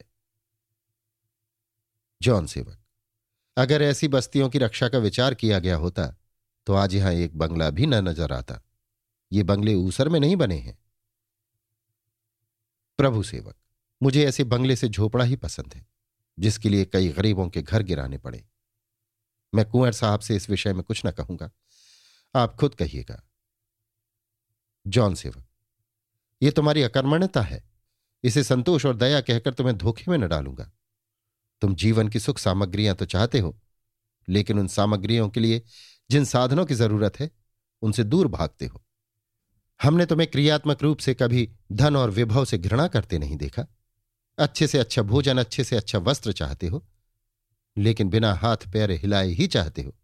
जॉन 2.25 2.45
सेवक। 2.47 2.77
अगर 3.57 3.81
ऐसी 3.81 4.07
बस्तियों 4.07 4.49
की 4.49 4.59
रक्षा 4.59 4.87
का 4.89 4.97
विचार 4.99 5.33
किया 5.33 5.59
गया 5.59 5.75
होता 5.77 6.07
तो 6.67 6.73
आज 6.73 6.95
यहाँ 6.95 7.11
एक 7.13 7.37
बंगला 7.37 7.69
भी 7.69 7.85
न 7.85 7.95
नज़र 8.03 8.31
आता। 8.33 8.59
ये 9.31 9.43
बंगले 9.43 9.73
ऊसर 9.75 10.09
में 10.09 10.19
नहीं 10.19 10.35
बने 10.35 10.57
हैं। 10.57 10.77
प्रभु 12.99 13.23
सेवक, 13.23 13.55
मुझे 14.01 14.25
ऐसे 14.25 14.43
बंगले 14.45 14.75
से 14.75 14.87
झोपड़ा 14.89 15.25
ही 15.25 15.35
पसंद 15.35 15.73
है, 15.73 15.85
जिसके 16.37 16.69
लिए 16.69 16.85
कई 16.85 17.09
गरीबों 17.09 17.47
के 17.49 17.61
घर 17.61 17.83
गिराने 17.83 18.17
पड़े। 18.17 18.43
मैं 19.53 19.65
कुंवर 19.65 19.91
साहब 19.93 20.19
से 20.19 20.35
इस 20.35 20.49
विषय 20.49 20.73
में 20.73 20.83
कुछ 20.83 21.05
न 21.05 21.11
कहूँगा। 21.11 21.51
आप 22.35 22.55
खुद 22.55 22.75
कहिएगा। 22.75 23.21
जॉन 24.85 25.15
सेवक 25.15 25.45
यह 26.41 26.51
तुम्हारी 26.51 26.81
अकर्मण्यता 26.83 27.41
है। 27.43 27.63
इसे 28.23 28.43
संतोष 28.43 28.85
और 28.85 28.95
दया 28.95 29.21
कहकर 29.21 29.53
तुम्हें 29.53 29.77
धोखे 29.77 30.11
में 30.11 30.17
न 30.17 30.27
डालूँगा। 30.27 30.71
तुम 31.61 31.75
जीवन 31.75 32.07
की 32.07 32.19
सुख 32.19 32.39
सामग्रियाँ 32.39 32.95
तो 32.95 33.05
चाहते 33.05 33.39
हो, 33.39 33.57
लेकिन 34.27 34.59
उन 34.59 34.67
सामग्रियों 34.67 35.29
के 35.29 35.39
लिए 35.39 35.61
जिन 36.09 36.25
साधनों 36.25 36.65
की 36.65 36.73
ज़रूरत 36.73 37.19
है, 37.19 37.29
उनसे 37.81 38.03
दूर 38.03 38.27
भागते 38.27 38.65
हो। 38.65 38.81
हमने 39.79 40.05
तुम्हें 40.05 40.29
क्रियात्मक 40.31 40.83
रूप 40.83 40.99
से 40.99 41.13
कभी 41.13 41.49
धन 41.71 41.95
और 41.95 42.09
विभव 42.09 42.45
से 42.45 42.57
घृणा 42.57 42.87
करते 42.87 43.17
नहीं 43.19 43.37
देखा। 43.37 43.65
अच्छे 44.37 44.67
से 44.67 44.79
अच्छा 44.79 45.01
भोजन, 45.01 45.37
अच्छे 45.37 45.63
से 45.63 45.75
अच्छा 45.75 45.99
वस्त्र 45.99 46.31
चाहते 46.31 46.67
हो, 46.67 46.85
लेकिन 47.77 48.09
बिना 48.09 48.33
हाथ 48.33 48.71
पैर 48.73 48.91
हिलाए 48.91 49.27
ही 49.27 49.47
चाहते 49.47 49.81
हो 49.81 49.95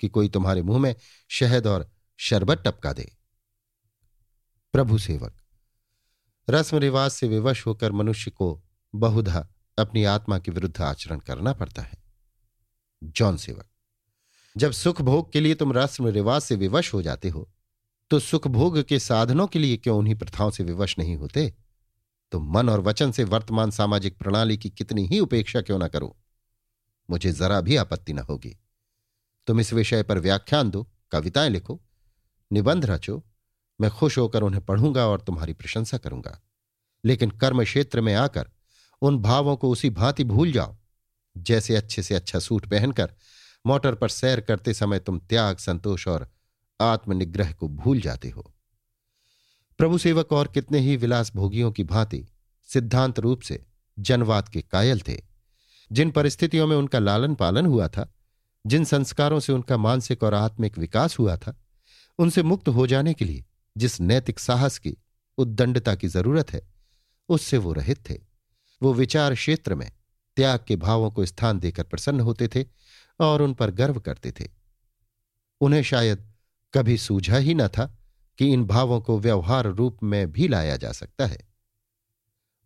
कि 0.00 0.08
कोई 0.08 0.28
तुम्हारे 0.28 0.62
मुँह 0.62 0.78
में 0.78 0.94
शहद 1.30 1.66
और 1.66 1.90
शरबत 2.18 2.62
टपका 2.64 2.92
दे। 2.92 3.10
प्रभु 4.74 4.98
सेवक 4.98 5.36
रस्म 6.48 6.78
रिवाज 6.78 7.10
से 7.10 7.28
विवश 7.28 7.66
होकर 7.66 7.92
मनुष्य 7.92 8.30
को 8.30 8.60
बहुधा 8.94 9.46
अपनी 9.78 10.04
आत्मा 10.04 10.38
के 10.38 10.50
विरुद्ध 10.50 10.80
आचरण 10.80 11.18
करना 11.18 11.52
पड़ता 11.52 11.82
है। 11.82 12.02
जौन 13.02 13.36
सेवक, 13.36 13.66
जब 14.56 14.72
सुख 14.72 15.00
भोग 15.02 15.32
के 15.32 15.40
लिए 15.40 15.54
तुम 15.54 15.72
रस्म 15.72 16.08
रिवाज 16.08 16.42
से 16.42 16.56
विवश 16.56 16.92
हो 16.94 17.02
जाते 17.02 17.28
हो 17.28 17.48
तो 18.10 18.18
सुख 18.18 18.46
भोग 18.48 18.82
के 18.82 18.98
साधनों 18.98 19.46
के 19.46 19.58
लिए 19.58 19.76
क्यों 19.76 19.96
उन्हीं 19.98 20.14
प्रथाओं 20.14 20.50
से 20.50 20.64
विवश 20.64 20.94
नहीं 20.98 21.16
होते? 21.16 21.52
तो 22.32 22.40
मन 22.40 22.68
और 22.68 22.80
वचन 22.80 23.12
से 23.12 23.24
वर्तमान 23.24 23.70
सामाजिक 23.70 24.18
प्रणाली 24.18 24.56
की 24.58 24.70
कितनी 24.70 25.06
ही 25.06 25.20
उपेक्षा 25.20 25.60
क्यों 25.60 25.78
ना 25.78 25.88
करो? 25.88 26.16
मुझे 27.10 27.32
जरा 27.32 27.60
भी 27.60 27.76
आपत्ति 27.76 28.12
ना 28.12 28.22
होगी। 28.22 28.56
तुम 29.46 29.60
इस 29.60 29.72
विषय 29.72 30.02
पर 30.02 30.18
व्याख्यान 30.18 30.70
दो, 30.70 30.86
कविताएँ 31.12 31.50
लिखो, 31.50 31.80
निबंध 32.50 32.86
रचो, 32.86 33.22
मैं 33.80 33.90
खुश 33.90 34.18
होकर 34.18 34.42
उन्हें 34.42 34.64
पढ़ूँगा 34.64 35.06
और 35.06 35.20
तुम्हारी 35.20 35.52
प्रशंसा 35.52 35.98
करूँगा। 35.98 36.40
लेकिन 37.04 37.30
कर्म 37.30 37.64
क्षेत्र 37.64 38.00
में 38.00 38.14
आकर 38.14 38.50
उन 39.02 39.18
भावों 39.18 39.56
को 39.56 39.70
उसी 39.70 39.90
भांति 39.90 40.24
भूल 40.24 40.52
जाओ। 40.52 40.76
जैसे 41.38 41.76
अच्छे 41.76 42.02
से 42.02 42.14
अच्छा 42.14 42.38
सूट 42.38 42.66
पहनकर 42.66 43.12
मोटर 43.66 43.94
पर 43.94 44.08
सैर 44.08 44.40
करते 44.40 44.74
समय 44.74 44.98
तुम 44.98 45.18
त्याग, 45.18 45.56
संतोष 45.56 46.08
और 46.08 46.30
आत्मनिग्रह 46.80 47.52
को 47.52 47.68
भूल 47.68 48.00
जाते 48.00 48.28
हो। 48.28 48.54
प्रभु 49.78 49.98
सेवक 49.98 50.32
और 50.32 50.48
कितने 50.48 50.78
ही 50.78 50.96
विलास 50.96 51.32
भोगियों 51.34 51.72
की 51.72 51.84
भांति 51.84 52.26
सिद्धांत 52.72 53.18
रूप 53.18 53.40
से 53.40 53.66
जनवाद 53.98 54.48
के 54.48 54.62
कायल 54.62 55.00
थे। 55.00 55.22
जिन 55.92 56.10
परिस्थितियों 56.10 56.66
में 56.66 56.76
उनका 56.76 56.98
लालन 56.98 57.34
पालन 57.34 57.66
हुआ 57.66 57.88
था, 57.88 58.14
जिन 58.66 58.84
संस्कारों 58.84 59.40
से 59.40 59.52
उनका 59.52 59.76
मानसिक 59.76 60.22
और 60.22 60.34
आत्मिक 60.34 60.78
विकास 60.78 61.18
हुआ 61.18 61.36
था, 61.36 61.60
उनसे 62.18 62.42
मुक्त 62.42 62.68
हो 62.68 62.86
जाने 62.86 63.14
के 63.14 63.24
लिए 63.24 63.44
जिस 63.76 64.00
नैतिक 64.00 64.38
साहस 64.38 64.78
की, 64.78 64.96
उद्दंडता 65.38 65.94
की 65.94 66.08
ज़रूरत 66.08 66.52
है, 66.52 66.68
उससे 67.28 67.58
वो 67.58 67.72
रहित 67.72 68.10
थे। 68.10 68.29
वो 68.82 68.94
विचार 68.94 69.34
क्षेत्र 69.34 69.74
में 69.74 69.92
त्याग 70.36 70.64
के 70.68 70.76
भावों 70.76 71.10
को 71.10 71.26
स्थान 71.26 71.58
देकर 71.58 71.82
प्रसन्न 71.82 72.20
होते 72.20 72.48
थे 72.48 72.64
और 73.20 73.42
उन 73.42 73.54
पर 73.54 73.70
गर्व 73.70 74.00
करते 74.00 74.32
थे। 74.32 74.48
उन्हें 75.60 75.82
शायद 75.82 76.32
कभी 76.74 76.98
सूझा 76.98 77.36
ही 77.36 77.54
न 77.54 77.68
था 77.68 77.98
कि 78.38 78.52
इन 78.52 78.64
भावों 78.64 79.00
को 79.00 79.18
व्यवहार 79.18 79.66
रूप 79.66 79.98
में 80.02 80.32
भी 80.32 80.48
लाया 80.48 80.76
जा 80.76 80.92
सकता 80.92 81.26
है। 81.26 81.48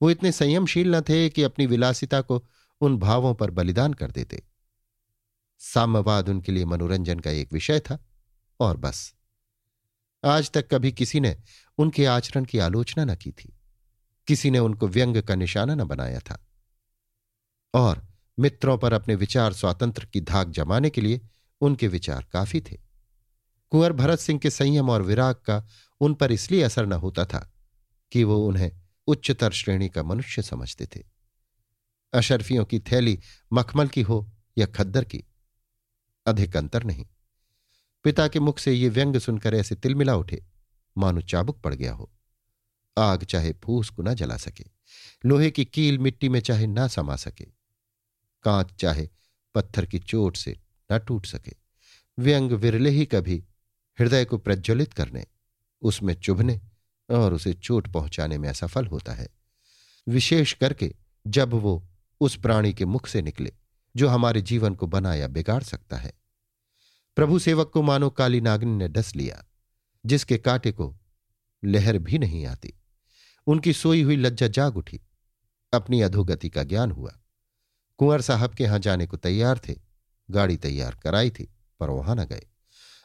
वो 0.02 0.10
इतने 0.10 0.32
संयमशील 0.32 0.94
न 0.94 1.00
थे 1.00 1.28
कि 1.28 1.42
अपनी 1.42 1.66
विलासिता 1.66 2.20
को 2.20 2.46
उन 2.80 2.98
भावों 2.98 3.34
पर 3.34 3.50
बलिदान 3.50 3.94
कर 3.94 4.10
देते। 4.10 4.42
साम्यवाद 5.58 6.28
उनके 6.28 6.52
लिए 6.52 6.64
मनोरंजन 6.64 7.18
का 7.18 7.30
एक 7.30 7.52
विषय 7.52 7.80
था, 7.80 8.06
और 8.60 8.76
बस। 8.76 9.14
आज 10.24 10.50
तक 10.50 10.68
कभी 10.70 10.92
किसी 10.92 11.20
ने 11.20 11.36
उनके 11.78 12.06
आचरण 12.06 12.44
की 12.44 12.58
आलोचना 12.58 13.04
न 13.04 13.14
की 13.14 13.32
थी। 13.32 13.58
किसी 14.26 14.50
ने 14.50 14.58
उनको 14.58 14.88
व्यंग 14.88 15.22
का 15.22 15.34
निशाना 15.34 15.74
न 15.74 15.84
बनाया 15.84 16.20
था। 16.20 16.46
और 17.74 18.08
मित्रों 18.38 18.78
पर 18.78 18.92
अपने 18.92 19.14
विचार 19.14 19.52
स्वातंत्र 19.52 20.04
की 20.04 20.20
धाक 20.20 20.48
जमाने 20.48 20.90
के 20.90 21.00
लिए 21.00 21.20
उनके 21.60 21.88
विचार 21.88 22.26
काफ़ी 22.32 22.60
थे। 22.60 22.78
कुंवर 23.70 23.92
भरत 23.92 24.18
सिंह 24.18 24.40
के 24.40 24.50
संयम 24.50 24.90
और 24.90 25.02
विराग 25.02 25.34
का 25.34 25.66
उन 26.00 26.14
पर 26.14 26.32
इसलिए 26.32 26.62
असर 26.62 26.86
न 26.86 26.92
होता 26.92 27.24
था 27.24 27.54
कि 28.12 28.24
वो 28.24 28.46
उन्हें 28.46 28.72
उच्चतर 29.06 29.52
श्रेणी 29.52 29.88
का 29.88 30.02
मनुष्य 30.02 30.42
समझते 30.42 30.86
थे। 30.86 31.02
अशरफियों 32.12 32.64
की 32.64 32.80
थैली 32.80 33.20
मखमल 33.52 33.88
की 33.88 34.02
हो 34.02 34.32
या 34.58 34.66
खद्दर 34.66 35.04
की, 35.04 35.24
अधिक 36.26 36.56
अंतर 36.56 36.84
नहीं। 36.84 37.06
पिता 38.04 38.28
के 38.28 38.40
मुख 38.40 38.58
से 38.58 38.72
ये 38.72 38.88
व्यंग 38.88 39.18
सुनकर 39.18 39.54
ऐसे 39.54 39.74
तिलमिला 39.74 40.16
उठे, 40.16 40.44
मानो 40.98 41.20
चाबुक 41.20 41.60
पड़ 41.60 41.74
गया 41.74 41.92
हो। 41.92 42.13
आग 42.98 43.24
चाहे 43.24 43.52
फूस 43.64 43.88
को 43.90 44.02
न 44.02 44.14
जला 44.14 44.36
सके, 44.36 44.64
लोहे 45.26 45.50
की 45.50 45.64
कील 45.64 45.98
मिट्टी 45.98 46.28
में 46.28 46.40
चाहे 46.40 46.66
ना 46.66 46.88
समा 46.88 47.16
सके, 47.16 47.44
कांच 48.42 48.72
चाहे 48.80 49.08
पत्थर 49.54 49.86
की 49.86 49.98
चोट 49.98 50.36
से 50.36 50.58
न 50.92 50.98
टूट 50.98 51.26
सके। 51.26 51.52
व्यंग 52.18 52.52
विरले 52.52 52.90
ही 52.90 53.06
कभी 53.06 53.44
हृदय 54.00 54.24
को 54.24 54.38
प्रज्वलित 54.38 54.92
करने, 54.92 55.26
उसमें 55.82 56.14
चुभने 56.14 56.60
और 57.10 57.34
उसे 57.34 57.54
चोट 57.54 57.92
पहुँचाने 57.92 58.38
में 58.38 58.48
असफल 58.48 58.86
होता 58.86 59.12
है। 59.12 59.28
विशेष 60.08 60.52
करके 60.52 60.94
जब 61.26 61.54
वो 61.54 61.88
उस 62.20 62.36
प्राणी 62.36 62.72
के 62.72 62.84
मुख 62.84 63.06
से 63.06 63.22
निकले, 63.22 63.52
जो 63.96 64.08
हमारे 64.08 64.42
जीवन 64.42 64.74
को 64.74 64.86
बना 64.86 65.14
या 65.14 65.28
बिगाड़ 65.28 65.62
सकता 65.62 65.96
है। 65.96 66.12
प्रभु 67.16 67.38
सेवक 67.38 67.70
को 67.70 67.82
मानो 67.82 68.10
काली 68.10 68.40
नागिन 68.40 68.68
ने 68.68 68.88
डस 68.88 69.16
लिया, 69.16 69.44
जिसके 70.06 70.38
कांटे 70.38 70.72
को 70.72 70.96
लहर 71.64 71.98
भी 71.98 72.18
नहीं 72.18 72.46
आती। 72.46 72.74
उनकी 73.46 73.72
सोई 73.72 74.02
हुई 74.02 74.16
लज्जा 74.16 74.48
जाग 74.48 74.76
उठी। 74.76 75.00
अपनी 75.72 76.00
अधोगति 76.00 76.48
का 76.48 76.62
ज्ञान 76.62 76.90
हुआ। 76.90 77.18
कुंवर 77.98 78.20
साहब 78.20 78.54
के 78.54 78.64
यहाँ 78.64 78.78
जाने 78.78 79.06
को 79.06 79.16
तैयार 79.16 79.60
थे। 79.68 79.74
गाड़ी 80.30 80.56
तैयार 80.56 80.94
कराई 80.94 81.30
थी, 81.30 81.54
पर 81.80 81.90
वहाँ 81.90 82.16
न 82.16 82.24
गए। 82.24 82.46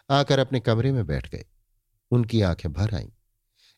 आकर 0.10 0.40
अपने 0.40 0.60
कमरे 0.60 0.92
में 0.92 1.06
बैठ 1.06 1.30
गए। 1.30 1.46
उनकी 2.12 2.42
आँखें 2.42 2.74
भर 2.74 2.96
आईं। 2.96 3.10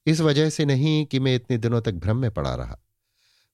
इस 0.06 0.22
वजह 0.22 0.50
से 0.50 0.66
नहीं 0.66 1.06
कि 1.06 1.20
मैं 1.20 1.36
इतने 1.36 1.58
दिनों 1.58 1.82
तक 1.82 1.92
भ्रम 1.92 2.18
में 2.18 2.32
पड़ा 2.32 2.56
रहा, 2.56 2.80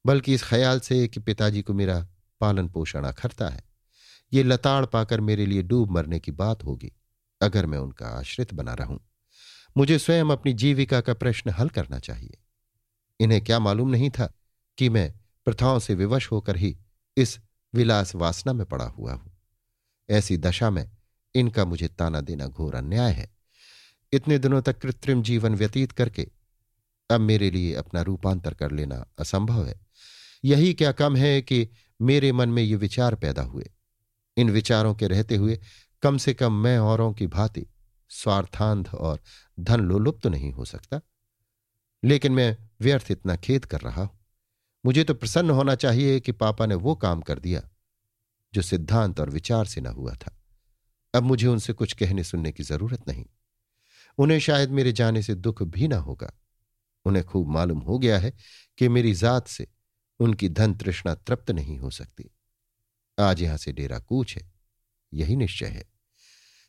बल्कि 0.05 0.33
इस 0.33 0.43
ख्याल 0.43 0.79
से 0.79 1.07
कि 1.07 1.19
पिताजी 1.19 1.61
को 1.61 1.73
मेरा 1.73 2.07
पालन 2.41 2.67
पोषण 2.69 3.03
अखरता 3.03 3.49
है। 3.49 3.63
ये 4.33 4.43
लताड़ 4.43 4.85
पाकर 4.85 5.21
मेरे 5.21 5.45
लिए 5.45 5.61
डूब 5.61 5.91
मरने 5.91 6.19
की 6.19 6.31
बात 6.31 6.63
होगी, 6.63 6.91
अगर 7.41 7.65
मैं 7.65 7.77
उनका 7.77 8.07
आश्रित 8.07 8.53
बना 8.53 8.73
रहूँ। 8.73 8.99
मुझे 9.77 9.99
स्वयं 9.99 10.25
अपनी 10.25 10.53
जीविका 10.53 11.01
का 11.01 11.13
प्रश्न 11.13 11.49
हल 11.49 11.69
करना 11.69 11.99
चाहिए। 11.99 12.37
इन्हें 13.19 13.43
क्या 13.43 13.59
मालूम 13.59 13.89
नहीं 13.89 14.09
था 14.09 14.33
कि 14.77 14.89
मैं 14.89 15.13
प्रथाओं 15.45 15.79
से 15.79 15.95
विवश 15.95 16.31
होकर 16.31 16.57
ही 16.57 16.77
इस 17.17 17.39
विलास 17.75 18.15
वासना 18.15 18.53
में 18.53 18.65
पड़ा 18.65 18.85
हुआ 18.85 19.13
हूँ। 19.13 19.37
ऐसी 20.09 20.37
दशा 20.37 20.69
में 20.69 20.91
इनका 21.35 21.65
मुझे 21.65 21.87
ताना 21.87 22.21
देना 22.21 22.47
घोर 22.47 22.75
अन्याय 22.75 23.11
है। 23.11 23.35
इतने 24.13 24.37
दिनों 24.39 24.61
तक 24.61 24.79
कृत्रिम 24.79 25.21
जीवन 25.21 25.55
व्यतीत 25.55 25.91
करके 25.91 26.27
अब 27.11 27.21
मेरे 27.21 27.51
लिए 27.51 27.73
अपना 27.73 28.01
रूपांतर 28.01 28.53
कर 28.53 28.71
लेना 28.71 29.05
असंभव 29.19 29.65
है। 29.65 29.79
यही 30.45 30.73
क्या 30.73 30.91
कम 30.91 31.15
है 31.15 31.41
कि 31.41 31.69
मेरे 32.01 32.31
मन 32.31 32.49
में 32.49 32.63
ये 32.63 32.75
विचार 32.75 33.15
पैदा 33.15 33.41
हुए। 33.41 33.71
इन 34.37 34.49
विचारों 34.49 34.95
के 34.95 35.07
रहते 35.07 35.35
हुए 35.35 35.59
कम 36.01 36.17
से 36.17 36.33
कम 36.33 36.53
मैं 36.53 36.79
औरों 36.79 37.13
की 37.13 37.27
भांति 37.27 37.65
स्वार्थांध 38.09 38.87
और 38.87 39.19
धन 39.59 39.79
लोलुप्त 39.79 40.23
तो 40.23 40.29
नहीं 40.29 40.51
हो 40.51 40.65
सकता। 40.65 41.01
लेकिन 42.03 42.31
मैं 42.31 42.66
व्यर्थ 42.81 43.11
इतना 43.11 43.35
खेद 43.35 43.65
कर 43.65 43.81
रहा 43.81 44.01
हूँ। 44.01 44.19
मुझे 44.85 45.03
तो 45.03 45.13
प्रसन्न 45.13 45.49
होना 45.49 45.75
चाहिए 45.75 46.19
कि 46.19 46.31
पापा 46.31 46.65
ने 46.65 46.75
वो 46.75 46.95
काम 46.95 47.21
कर 47.21 47.39
दिया, 47.39 47.69
जो 48.53 48.61
सिद्धांत 48.61 49.19
और 49.19 49.29
विचार 49.29 49.65
से 49.65 49.81
न 49.81 49.87
हुआ 49.87 50.13
था। 50.13 50.37
अब 51.13 51.23
मुझे 51.23 51.47
उनसे 51.47 51.73
कुछ 51.73 51.93
कहने 51.93 52.23
सुनने 52.23 52.51
की 52.51 52.63
ज़रूरत 52.63 53.07
नहीं। 53.07 53.25
उन्हें 54.17 54.39
शायद 54.39 54.69
मेरे 54.69 54.91
जाने 54.91 55.23
से 55.23 55.35
दुख 55.35 55.63
भी 55.63 55.87
ना 55.87 55.97
होगा। 55.97 56.31
उन्हें 57.05 57.25
खूब 57.25 57.47
मालूम 57.47 57.79
हो 57.79 57.99
गया 57.99 58.19
है 58.19 58.33
कि 58.77 58.87
मेरी 58.87 59.13
जात 59.13 59.47
से 59.47 59.67
उनकी 60.19 60.49
धन 60.49 60.73
तृष्णा 60.73 61.15
तृप्त 61.15 61.51
नहीं 61.51 61.79
हो 61.79 61.89
सकती। 61.89 62.31
आज 63.19 63.41
यहाँ 63.41 63.57
से 63.57 63.71
डेरा 63.71 63.99
कूच 63.99 64.35
है। 64.35 64.51
यही 65.13 65.35
निश्चय 65.35 65.65
है। 65.65 65.85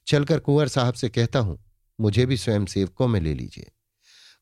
चलकर 0.07 0.41
कुंवर 0.41 0.69
साहब 0.69 0.95
से 0.95 1.09
कहता 1.09 1.38
हूँ, 1.38 1.65
मुझे 2.00 2.27
भी 2.27 2.37
स्वयं 2.37 2.67
सेवकों 2.67 3.09
में 3.09 3.21
ले 3.21 3.35
लीजिए। 3.35 3.71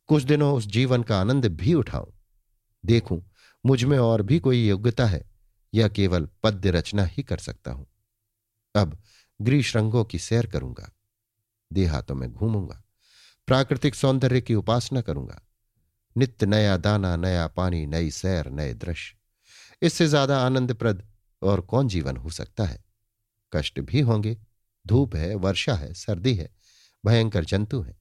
कुछ 0.08 0.22
दिनों 0.22 0.56
उस 0.56 0.66
जीवन 0.66 1.02
का 1.02 1.20
आनंद 1.20 1.46
भी 1.46 1.74
उठाऊं। 1.74 2.12
देखूँ, 2.84 3.30
मुझमें 3.66 3.98
और 3.98 4.22
भी 4.22 4.38
कोई 4.38 4.68
योग्यता 4.68 5.06
है, 5.06 5.30
या 5.74 5.88
केवल 5.88 6.28
पद्य 6.42 6.70
रचना 6.70 7.04
ही 7.04 7.22
कर 7.22 7.38
सकता 7.38 7.70
हूँ। 7.70 7.86
अब 8.74 9.02
ग्रीष 9.42 9.76
रंगों 9.76 10.04
की 10.04 10.18
सैर 10.18 10.46
करूँगा। 10.46 10.92
देहातों 11.72 12.14
में 12.14 12.32
घूमूँगा। 12.32 12.82
प्राकृतिक 13.46 13.94
सौंदर्य 13.94 14.40
की 14.40 14.54
उपासना 14.54 15.00
करूँगा। 15.00 15.42
नित्य 16.16 16.46
नया 16.46 16.76
दाना, 16.76 17.16
नया 17.16 17.46
पानी, 17.46 17.86
नई 17.86 18.10
सैर, 18.10 18.50
नए 18.50 18.74
दृश्य। 18.74 19.16
इससे 19.82 20.06
ज़्यादा 20.06 20.38
आनंदप्रद 20.38 21.02
और 21.42 21.60
कौन 21.60 21.88
जीवन 21.88 22.16
हो 22.16 22.30
सकता 22.30 22.64
है? 22.64 22.84
कष्ट 23.52 23.80
भी 23.80 24.00
होंगे। 24.00 24.38
धूप 24.86 25.16
है, 25.16 25.34
वर्षा 25.34 25.74
है, 25.74 25.94
सर्दी 25.94 26.34
है, 26.34 26.50
भयंकर 27.06 27.44
जंतु 27.44 27.80
है। 27.80 27.92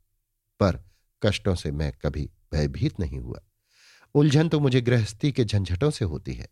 पर 0.59 0.94
कष्टों 1.25 1.55
से 1.55 1.72
मैं 1.72 1.91
कभी 2.01 2.29
भयभीत 2.53 3.00
नहीं 3.00 3.20
हुआ। 3.20 3.39
उलझन 4.15 4.50
तो 4.50 4.60
मुझे 4.60 4.82
गृहस्थी 4.82 5.32
के 5.32 5.44
झंझटों 5.46 5.89
से 5.91 6.05
होती 6.05 6.34
है। 6.34 6.48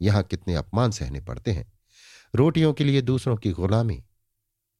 यहाँ 0.00 0.22
कितने 0.22 0.54
अपमान 0.54 0.90
सहने 0.90 1.20
पड़ते 1.20 1.52
हैं। 1.52 1.70
रोटियों 2.34 2.72
के 2.72 2.84
लिए 2.84 3.02
दूसरों 3.02 3.36
की 3.36 3.50
गुलामी, 3.50 4.02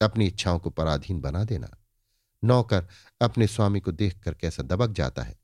अपनी 0.01 0.27
इच्छाओं 0.27 0.59
को 0.59 0.69
पराधीन 0.69 1.19
बना 1.21 1.43
देना, 1.43 1.69
नौकर 2.43 2.87
अपने 3.21 3.47
स्वामी 3.47 3.79
को 3.79 3.91
देखकर 3.91 4.33
कैसा 4.33 4.63
दबक 4.63 4.91
जाता 4.91 5.23
है, 5.23 5.35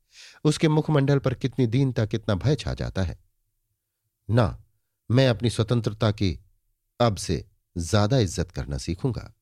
उसके 0.44 0.68
मुखमंडल 0.68 1.18
पर 1.18 1.34
कितनी 1.34 1.66
दीनता, 1.66 2.06
कितना 2.06 2.34
भय 2.34 2.54
छा 2.54 2.74
जाता 2.74 3.02
है। 3.02 3.18
ना, 4.28 4.64
मैं 5.10 5.28
अपनी 5.28 5.50
स्वतंत्रता 5.50 6.10
की 6.10 6.38
अब 7.00 7.16
से 7.16 7.44
ज़्यादा 7.76 8.18
इज़्ज़त 8.18 8.50
करना 8.50 8.78
सीखूँगा। 8.78 9.32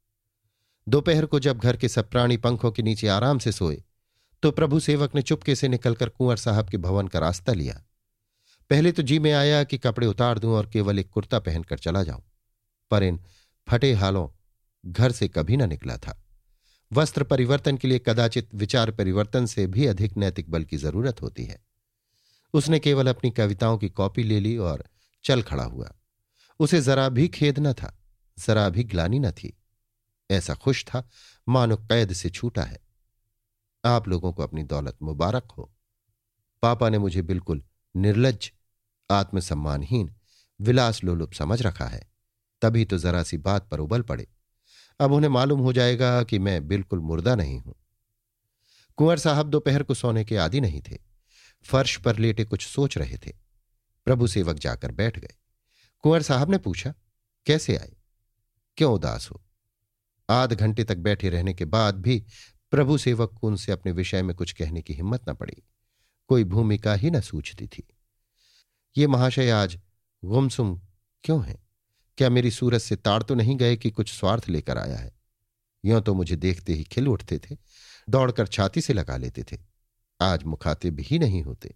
दोपहर 0.87 1.26
को 1.26 1.40
जब 1.40 1.59
घर 1.59 1.76
के 1.76 1.88
सब 1.88 2.11
प्राणी 2.11 2.37
पंखों 2.37 2.71
के 2.73 2.83
नीचे 2.83 3.09
आराम 3.09 3.38
से 3.38 3.52
सोए 3.52 3.83
तो 4.42 4.50
प्रभु 4.50 4.80
सेवक 4.80 5.14
ने 5.14 5.23
चुपके 5.23 5.54
से 5.54 5.68
निकलकर 5.68 6.09
कुंवर 6.09 6.37
साहब 6.37 6.68
के 6.68 6.76
भवन 6.76 7.09
का 7.09 7.18
रास्ता 7.18 7.52
लिया। 7.52 7.83
पहले 8.71 8.92
तो 8.92 9.02
जी 9.02 9.18
में 9.18 9.33
आया 9.33 9.62
कि 9.64 9.78
कपड़े 9.78 10.07
उतार 10.07 10.38
दूँ 10.38 10.52
और 10.54 10.66
केवल 10.66 10.99
एक 10.99 11.11
कुर्ता 11.11 11.38
पहनकर 11.38 11.78
चला 11.78 12.02
जाऊँ, 12.02 12.23
पर 12.90 13.02
इन 13.02 13.21
फटे 13.68 13.92
हालों 13.92 14.28
घर 14.85 15.12
से 15.12 15.28
कभी 15.28 15.57
ना 15.57 15.66
निकला 15.66 15.97
था। 15.97 16.23
वस्त्र 16.90 17.25
परिवर्तन 17.25 17.76
के 17.76 17.88
लिए 17.88 17.99
कदाचित 17.99 18.54
विचार 18.54 18.90
परिवर्तन 18.90 19.47
से 19.47 19.66
भी 19.66 19.87
अधिक 19.87 20.16
नैतिक 20.16 20.50
बल 20.50 20.64
की 20.64 20.76
ज़रूरत 20.76 21.23
होती 21.23 21.45
है। 21.45 21.61
उसने 22.54 22.78
केवल 22.78 23.09
अपनी 23.09 23.30
कविताओं 23.30 23.78
की 23.78 23.88
कॉपी 23.88 24.23
ले 24.23 24.40
ली 24.40 24.57
और 24.57 24.85
चल 25.25 25.42
खड़ा 25.42 25.64
हुआ। 25.64 25.92
उसे 26.61 26.80
जरा 26.80 27.09
भी 27.09 27.28
खेद 27.28 27.59
न 27.59 27.73
था, 27.73 27.92
जरा 28.38 28.68
भी 28.68 28.85
ग्लानी 28.85 29.18
न 29.18 29.30
थी। 29.30 29.52
ऐसा 30.30 30.54
खुश 30.54 30.85
था, 30.85 31.09
मानो 31.49 31.76
कैद 31.76 32.12
से 32.12 32.30
छूटा 32.30 32.62
है। 32.62 32.80
आप 33.88 34.09
लोगों 34.09 34.33
को 34.33 34.42
अपनी 34.42 34.62
दौलत 34.62 34.97
मुबारक 35.02 35.49
हो। 35.59 35.73
पापा 36.62 36.88
ने 36.88 36.99
मुझे 36.99 37.23
बिल्कुल 37.23 37.62
निर्लज 37.97 38.52
आत्मसम्मानहीन, 39.11 40.14
विलास 40.61 41.04
लोलुप 41.04 41.33
समझ 41.33 41.62
रखा 41.62 41.87
है। 41.87 42.11
तभी 42.62 42.85
तो 42.85 42.99
जरा 42.99 43.23
सी 43.23 43.37
बात 43.38 43.68
पर 43.68 43.80
उबल 43.80 44.02
पड़े। 44.02 44.28
अब 45.00 45.12
उन्हें 45.12 45.30
मालूम 45.30 45.61
हो 45.61 45.73
जाएगा 45.73 46.23
कि 46.23 46.38
मैं 46.38 46.68
बिल्कुल 46.68 46.99
मुर्दा 46.99 47.35
नहीं 47.35 47.61
हूँ। 47.61 47.75
कुंवर 48.97 49.18
साहब 49.18 49.50
दोपहर 49.50 49.83
को 49.83 49.95
सोने 49.95 50.25
के 50.25 50.37
आदि 50.37 50.61
नहीं 50.61 50.80
थे। 50.80 50.99
फर्श 51.64 51.97
पर 51.97 52.16
लेटे 52.16 52.45
कुछ 52.45 52.66
सोच 52.66 52.99
रहे 52.99 53.16
थे। 53.16 53.33
प्रभु 54.04 54.26
सेवक 54.26 54.57
जाकर 54.57 54.90
बैठ 54.90 55.18
गए। 55.18 55.35
कुंवर 56.00 56.23
साहब 56.23 56.50
ने 56.50 56.59
पूछा, 56.59 56.95
कैसे 57.47 57.76
आए? 57.76 57.92
क्यों 58.76 58.95
उदास 58.95 59.30
हो? 59.30 59.42
आध 60.30 60.52
घंटे 60.52 60.85
तक 60.85 60.97
बैठे 60.97 61.28
रहने 61.28 61.54
के 61.54 61.64
बाद 61.64 61.95
भी 61.95 62.25
प्रभु 62.70 62.98
सेवक 62.98 63.32
को 63.40 63.46
उनसे 63.46 63.72
अपने 63.72 63.92
विषय 63.92 64.22
में 64.22 64.37
कुछ 64.37 64.52
कहने 64.52 64.82
की 64.82 64.94
हिम्मत 64.94 65.30
न 65.30 65.34
पड़ी। 65.34 65.62
कोई 66.28 66.44
भूमिका 66.44 66.94
ही 66.94 67.10
न 67.10 67.20
सूझती 67.20 67.66
थी। 67.66 67.88
ये 68.96 69.06
महाशय 69.06 69.50
आज 69.50 69.80
गुमसुम 70.25 70.80
क्यों 71.25 71.44
है? 71.44 71.62
क्या 72.18 72.30
मेरी 72.30 72.50
सूरत 72.50 72.80
से 72.80 72.96
ताड़ 72.96 73.22
तो 73.22 73.34
नहीं 73.34 73.56
गए 73.56 73.76
कि 73.76 73.90
कुछ 73.90 74.12
स्वार्थ 74.12 74.48
लेकर 74.48 74.78
आया 74.78 74.96
है? 74.96 75.12
यों 75.84 76.00
तो 76.00 76.14
मुझे 76.14 76.37
देखते 76.37 76.72
ही 76.72 76.84
खिल 76.84 77.08
उठते 77.08 77.38
थे, 77.38 77.56
दौड़कर 78.08 78.46
छाती 78.46 78.80
से 78.80 78.92
लगा 78.92 79.16
लेते 79.16 79.44
थे। 79.52 79.58
आज 80.20 80.44
मुखातिब 80.44 81.00
ही 81.00 81.18
नहीं 81.18 81.42
होते। 81.42 81.75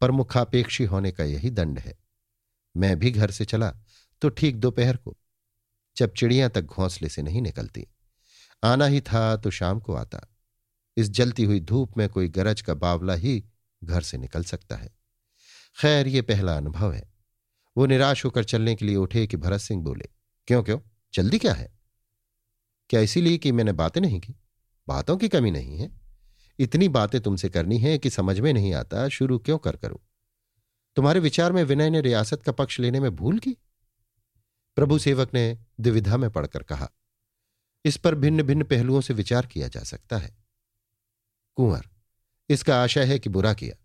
पर 0.00 0.10
मुखापेक्षी 0.10 0.84
होने 0.84 1.12
का 1.12 1.24
यही 1.24 1.50
दंड 1.50 1.78
है। 1.78 1.98
मैं 2.76 2.98
भी 2.98 3.10
घर 3.10 3.30
से 3.30 3.44
चला 3.44 3.74
तो 4.22 4.28
ठीक 4.28 4.56
दोपहर 4.56 4.96
को। 4.96 5.16
जब 5.96 6.12
चिड़ियाँ 6.12 6.50
तक 6.50 6.62
घोंसले 6.62 7.08
से 7.08 7.22
नहीं 7.22 7.42
निकलती। 7.42 7.86
आना 8.62 8.86
ही 8.86 9.00
था 9.00 9.36
तो 9.36 9.50
शाम 9.50 9.80
को 9.80 9.94
आता। 9.94 10.20
इस 10.96 11.10
जलती 11.10 11.44
हुई 11.44 11.60
धूप 11.60 11.96
में 11.96 12.08
कोई 12.08 12.28
गरज 12.28 12.60
का 12.60 12.74
बावला 12.74 13.14
ही 13.14 13.44
घर 13.84 14.00
से 14.00 14.18
निकल 14.18 14.44
सकता 14.44 14.76
है। 14.76 14.88
खैर, 15.80 16.08
ये 16.08 16.22
पहला 16.22 16.56
अनुभव 16.56 16.92
है। 16.92 17.14
वो 17.76 17.86
निराश 17.86 18.24
होकर 18.24 18.44
चलने 18.44 18.74
के 18.74 18.84
लिए 18.84 18.96
उठे 18.96 19.26
कि 19.26 19.36
भरत 19.36 19.60
सिंह 19.60 19.82
बोले, 19.82 20.08
क्यों 20.46 20.62
क्यों? 20.62 20.78
जल्दी 21.14 21.38
क्या 21.38 21.54
है? 21.54 21.72
क्या 22.90 23.00
इसीलिए 23.00 23.38
कि 23.38 23.52
मैंने 23.52 23.72
बातें 23.72 24.00
नहीं 24.00 24.20
की? 24.20 24.34
बातों 24.88 25.16
की 25.16 25.28
कमी 25.28 25.50
नहीं 25.50 25.78
है। 25.78 26.00
इतनी 26.58 26.88
बातें 26.88 27.20
तुमसे 27.20 27.48
करनी 27.48 27.78
है 27.78 27.98
कि 27.98 28.10
समझ 28.10 28.40
में 28.40 28.52
नहीं 28.52 28.74
आता, 28.74 29.08
शुरू 29.08 29.38
क्यों 29.38 29.58
कर 29.58 29.76
करूँ? 29.76 29.98
तुम्हारे 30.96 31.20
विचार 31.20 31.52
में 31.52 31.64
विनय 31.64 31.90
ने 31.90 32.00
रियासत 32.00 32.42
का 32.42 32.52
पक्ष 32.52 32.80
लेने 32.80 33.00
में 33.00 33.16
भूल 33.16 33.38
की? 33.38 33.56
प्रभु 34.76 34.98
सेवक 34.98 35.34
ने 35.34 35.58
द्विविधा 35.80 36.16
में 36.16 36.30
पढ़कर 36.30 36.62
कहा 36.62 36.90
इस 37.84 37.96
पर 37.96 38.14
भिन्न 38.14 38.42
भिन्न 38.42 38.64
पहलुओं 38.64 39.00
से 39.00 39.14
विचार 39.14 39.46
किया 39.46 39.68
जा 39.68 39.80
सकता 39.80 40.18
है। 40.18 40.36
कुंवर, 41.54 41.86
इसका 42.48 42.82
आशय 42.82 43.04
है 43.04 43.18
कि 43.18 43.30
बुरा 43.30 43.54
किया। 43.54 43.84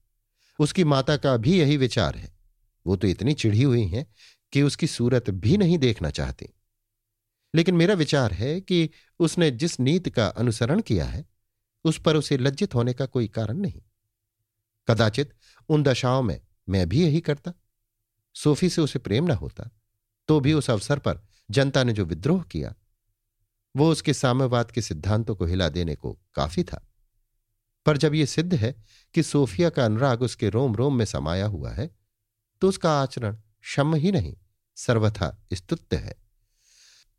उसकी 0.60 0.84
माता 0.84 1.18
का 1.18 1.38
भी 1.38 1.60
यही 1.60 1.78
विचार 1.78 2.16
है। 2.16 2.38
वो 2.86 2.96
तो 2.96 3.08
इतनी 3.08 3.34
चिढ़ी 3.34 3.64
हुई 3.64 3.88
हैं 3.88 4.06
कि 4.52 4.62
उसकी 4.62 4.88
सूरत 4.88 5.30
भी 5.30 5.58
नहीं 5.58 5.78
देखना 5.78 6.10
चाहती। 6.10 6.46
लेकिन 7.56 7.76
मेरा 7.76 7.94
विचार 7.94 8.34
है 8.34 8.62
कि 8.62 8.90
उसने 9.20 9.52
जिस 9.52 9.80
नीति 9.80 10.10
का 10.10 10.28
अनुसरण 10.28 10.82
किया 10.82 11.06
है, 11.06 11.26
उस 11.84 12.02
पर 12.02 12.16
उसे 12.16 12.38
लज्जित 12.38 12.76
होने 12.76 12.94
का 12.94 13.06
कोई 13.06 13.28
कारण 13.28 13.58
नहीं। 13.58 13.82
कदाचित 14.88 15.34
उन 15.70 15.84
दशाओं 15.84 16.24
में 16.24 16.42
मैं 16.70 16.90
भी 16.90 17.04
यही 17.04 17.22
करता। 17.22 17.54
सोफी 18.36 18.70
से 18.70 18.82
उसे 18.82 19.00
प्रेम 19.00 19.28
न 19.28 19.32
होता 19.32 19.70
तो 20.28 20.40
भी 20.40 20.54
उस 20.54 20.70
अवसर 20.70 21.00
पर 21.00 21.20
जनता 21.52 21.84
ने 21.84 21.94
जो 21.94 22.06
विद्रोह 22.06 22.44
किया 22.44 22.76
वो 23.80 23.92
उसके 23.92 24.14
साम्यवाद 24.14 24.72
के 24.72 24.82
सिद्धांतों 24.82 25.36
को 25.36 25.46
हिला 25.46 25.70
देने 25.70 25.96
को 25.96 26.18
काफ़ी 26.34 26.64
था। 26.64 26.86
पर 27.86 27.98
जब 27.98 28.16
यह 28.16 28.26
सिद्ध 28.26 28.54
है 28.54 28.76
कि 29.16 29.24
सोफिया 29.24 29.70
का 29.70 29.86
अनुराग 29.86 30.22
उसके 30.22 30.50
रोम 30.50 30.76
रोम 30.76 30.96
में 30.96 31.06
समाया 31.06 31.46
हुआ 31.46 31.72
है 31.72 31.90
तो 32.62 32.70
उसका 32.70 32.92
आचरण 33.02 33.36
क्षम 33.62 33.96
ही 33.96 34.12
नहीं, 34.12 34.36
सर्वथा 34.78 35.46
स्तुत्य 35.54 35.98
है। 35.98 36.16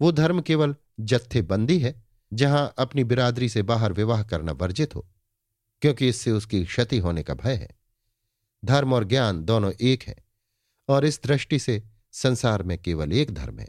वो 0.00 0.12
धर्म 0.12 0.40
केवल 0.40 0.74
जत्थेबंदी 1.00 1.78
है, 1.78 1.94
जहाँ 2.32 2.74
अपनी 2.78 3.04
बिरादरी 3.04 3.48
से 3.48 3.62
बाहर 3.62 3.92
विवाह 3.92 4.22
करना 4.22 4.52
वर्जित 4.52 4.94
हो, 4.94 5.06
क्योंकि 5.82 6.08
इससे 6.08 6.30
उसकी 6.30 6.64
क्षति 6.64 6.98
होने 6.98 7.22
का 7.22 7.34
भय 7.34 7.54
है। 7.54 7.68
धर्म 8.64 8.92
और 8.92 9.04
ज्ञान 9.04 9.44
दोनों 9.44 9.72
एक 9.80 10.02
हैं, 10.02 10.22
और 10.88 11.04
इस 11.04 11.20
दृष्टि 11.24 11.58
से 11.58 11.82
संसार 12.12 12.62
में 12.62 12.78
केवल 12.78 13.12
एक 13.12 13.30
धर्म 13.30 13.58
है। 13.58 13.68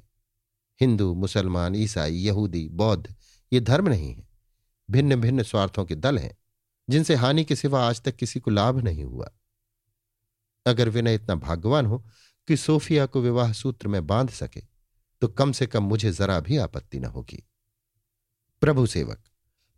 हिंदू, 0.81 1.13
मुसलमान, 1.13 1.75
ईसाई, 1.75 2.15
यहूदी, 2.15 2.67
बौद्ध, 2.69 3.15
ये 3.51 3.59
धर्म 3.59 3.87
नहीं 3.87 4.13
है। 4.13 4.27
भिन्न 4.89 5.15
भिन्न 5.15 5.43
स्वार्थों 5.43 5.85
के 5.85 5.95
दल 5.95 6.17
हैं, 6.17 6.37
जिनसे 6.89 7.15
हानि 7.15 7.43
के 7.43 7.55
सिवा 7.55 7.87
आज 7.89 8.01
तक 8.01 8.15
किसी 8.15 8.39
को 8.39 8.51
लाभ 8.51 8.79
नहीं 8.79 9.03
हुआ। 9.03 9.29
अगर 10.65 10.89
विनय 10.89 11.15
इतना 11.15 11.35
भाग्यवान 11.35 11.85
हो 11.85 12.03
कि 12.47 12.57
सोफिया 12.57 13.05
को 13.05 13.21
विवाह 13.21 13.51
सूत्र 13.53 13.87
में 13.87 14.05
बाँध 14.07 14.29
सके 14.29 14.61
तो 15.21 15.27
कम 15.27 15.51
से 15.51 15.67
कम 15.67 15.83
मुझे 15.83 16.11
जरा 16.11 16.39
भी 16.39 16.57
आपत्ति 16.57 16.99
न 16.99 17.05
होगी। 17.05 17.43
प्रभु 18.61 18.85
सेवक, 18.85 19.23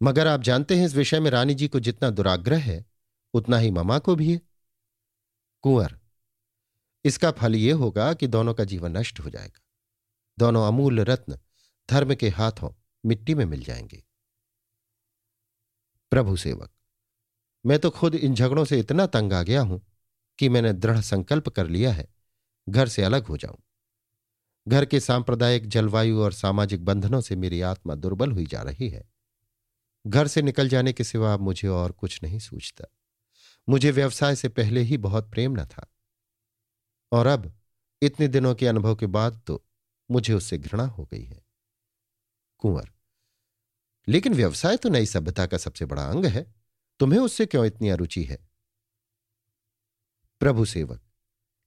मगर 0.01 0.27
आप 0.27 0.41
जानते 0.41 0.75
हैं 0.75 0.85
इस 0.85 0.95
विषय 0.95 1.19
में 1.19 1.29
रानी 1.31 1.53
जी 1.53 1.67
को 1.67 1.79
जितना 1.79 2.09
दुराग्रह 2.09 2.61
है, 2.61 2.85
उतना 3.33 3.57
ही 3.57 3.71
ममा 3.71 3.97
को 3.99 4.15
भी 4.15 4.31
है। 4.31 4.41
कुंवर, 5.63 5.99
इसका 7.05 7.31
फल 7.31 7.55
यह 7.55 7.75
होगा 7.75 8.13
कि 8.13 8.27
दोनों 8.27 8.53
का 8.53 8.63
जीवन 8.63 8.97
नष्ट 8.97 9.19
हो 9.19 9.29
जाएगा। 9.29 9.59
दोनों 10.39 10.67
अमूल्य 10.67 11.03
रत्न 11.03 11.39
धर्म 11.89 12.15
के 12.15 12.29
हाथों 12.29 12.71
मिट्टी 13.05 13.35
में 13.35 13.45
मिल 13.45 13.63
जाएँगे। 13.63 14.03
प्रभु 16.11 16.35
सेवक, 16.37 16.71
मैं 17.65 17.79
तो 17.79 17.89
खुद 17.89 18.15
इन 18.15 18.35
झगड़ों 18.35 18.65
से 18.65 18.79
इतना 18.79 19.05
तंग 19.05 19.33
आ 19.33 19.43
गया 19.43 19.61
हूँ 19.61 19.87
कि 20.39 20.49
मैंने 20.49 20.73
दृढ़ 20.73 21.01
संकल्प 21.01 21.49
कर 21.49 21.67
लिया 21.67 21.93
है, 21.93 22.07
घर 22.69 22.87
से 22.87 23.03
अलग 23.03 23.25
हो 23.25 23.37
जाऊँ। 23.37 23.57
घर 24.67 24.85
के 24.85 24.99
सांप्रदायिक 24.99 25.67
जलवायु 25.67 26.21
और 26.21 26.33
सामाजिक 26.33 26.85
बंधनों 26.85 27.21
से 27.21 27.35
मेरी 27.35 27.61
आत्मा 27.61 27.95
दुर्बल 27.95 28.31
हुई 28.31 28.45
जा 28.45 28.61
रही 28.61 28.89
है। 28.89 29.09
घर 30.07 30.27
से 30.27 30.41
निकल 30.41 30.69
जाने 30.69 30.93
के 30.93 31.03
सिवा 31.03 31.37
मुझे 31.37 31.67
और 31.67 31.91
कुछ 31.91 32.23
नहीं 32.23 32.39
सूझता। 32.39 32.85
मुझे 33.69 33.91
व्यवसाय 33.91 34.35
से 34.35 34.49
पहले 34.49 34.81
ही 34.81 34.97
बहुत 34.97 35.31
प्रेम 35.31 35.51
न 35.51 35.65
था। 35.65 35.93
और 37.11 37.27
अब, 37.27 37.59
इतने 38.01 38.27
दिनों 38.27 38.55
के 38.55 38.67
अनुभव 38.67 38.95
के 38.95 39.05
बाद 39.05 39.41
तो 39.47 39.65
मुझे 40.13 40.33
उससे 40.33 40.57
घृणा 40.57 40.85
हो 40.85 41.03
गई 41.05 41.23
है। 41.23 41.41
कुंवर, 42.61 42.89
लेकिन 44.07 44.33
व्यवसाय 44.33 44.77
तो 44.77 44.89
नई 44.89 45.05
सभ्यता 45.05 45.45
का 45.45 45.57
सबसे 45.59 45.85
बड़ा 45.85 46.05
अंग 46.05 46.25
है। 46.27 46.45
तुम्हें 46.99 47.19
उससे 47.19 47.45
क्यों 47.45 47.65
इतनी 47.65 47.89
अरुचि 47.89 48.23
है? 48.23 48.37
प्रभु 50.41 50.65
सेवक, 50.65 51.01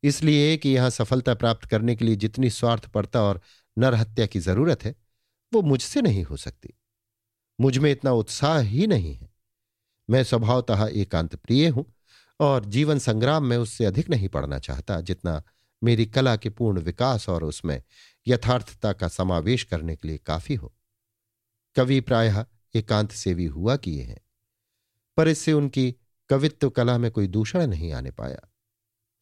इसलिए 0.02 0.56
कि 0.56 0.68
यहाँ 0.68 0.90
सफलता 0.90 1.34
प्राप्त 1.34 1.68
करने 1.68 1.94
के 1.96 2.04
लिए 2.04 2.16
जितनी 2.16 2.50
स्वार्थपरता 2.52 3.22
और 3.22 3.40
नरहत्या 3.76 4.26
की 4.26 4.40
ज़रूरत 4.40 4.84
है, 4.84 4.94
वो 5.52 5.62
मुझसे 5.62 6.00
नहीं 6.02 6.22
हो 6.24 6.36
सकती। 6.36 6.74
मुझमें 7.58 7.90
इतना 7.90 8.12
उत्साह 8.12 8.58
ही 8.60 8.86
नहीं 8.86 9.14
है। 9.14 9.28
मैं 10.08 10.22
स्वभावतः 10.24 10.86
एकांत 10.92 11.34
प्रिय 11.36 11.68
हूँ 11.68 11.84
और 12.40 12.64
जीवन 12.66 12.98
संग्राम 12.98 13.44
में 13.44 13.56
उससे 13.56 13.84
अधिक 13.84 14.10
नहीं 14.10 14.28
पढ़ना 14.28 14.58
चाहता, 14.58 15.00
जितना 15.00 15.42
मेरी 15.82 16.06
कला 16.06 16.36
के 16.36 16.50
पूर्ण 16.50 16.80
विकास 16.80 17.28
और 17.28 17.44
उसमें 17.44 17.82
यथार्थता 18.26 18.92
का 18.92 19.08
समावेश 19.08 19.64
करने 19.64 19.96
के 19.96 20.08
लिए 20.08 20.18
काफ़ी 20.18 20.54
हो। 20.54 20.74
कवि 21.76 22.00
प्रायः 22.00 22.46
एकांत 22.74 23.12
सेवी 23.12 23.46
हुआ 23.46 23.76
किए 23.76 24.02
हैं, 24.02 24.20
पर 25.16 25.28
इससे 25.28 25.52
उनकी 25.52 25.94
कवित्व 26.28 26.70
कला 26.70 26.98
में 26.98 27.10
कोई 27.10 27.26
दूषण 27.26 27.66
नहीं 27.66 27.92
आने 27.92 28.10
पाया। 28.10 28.52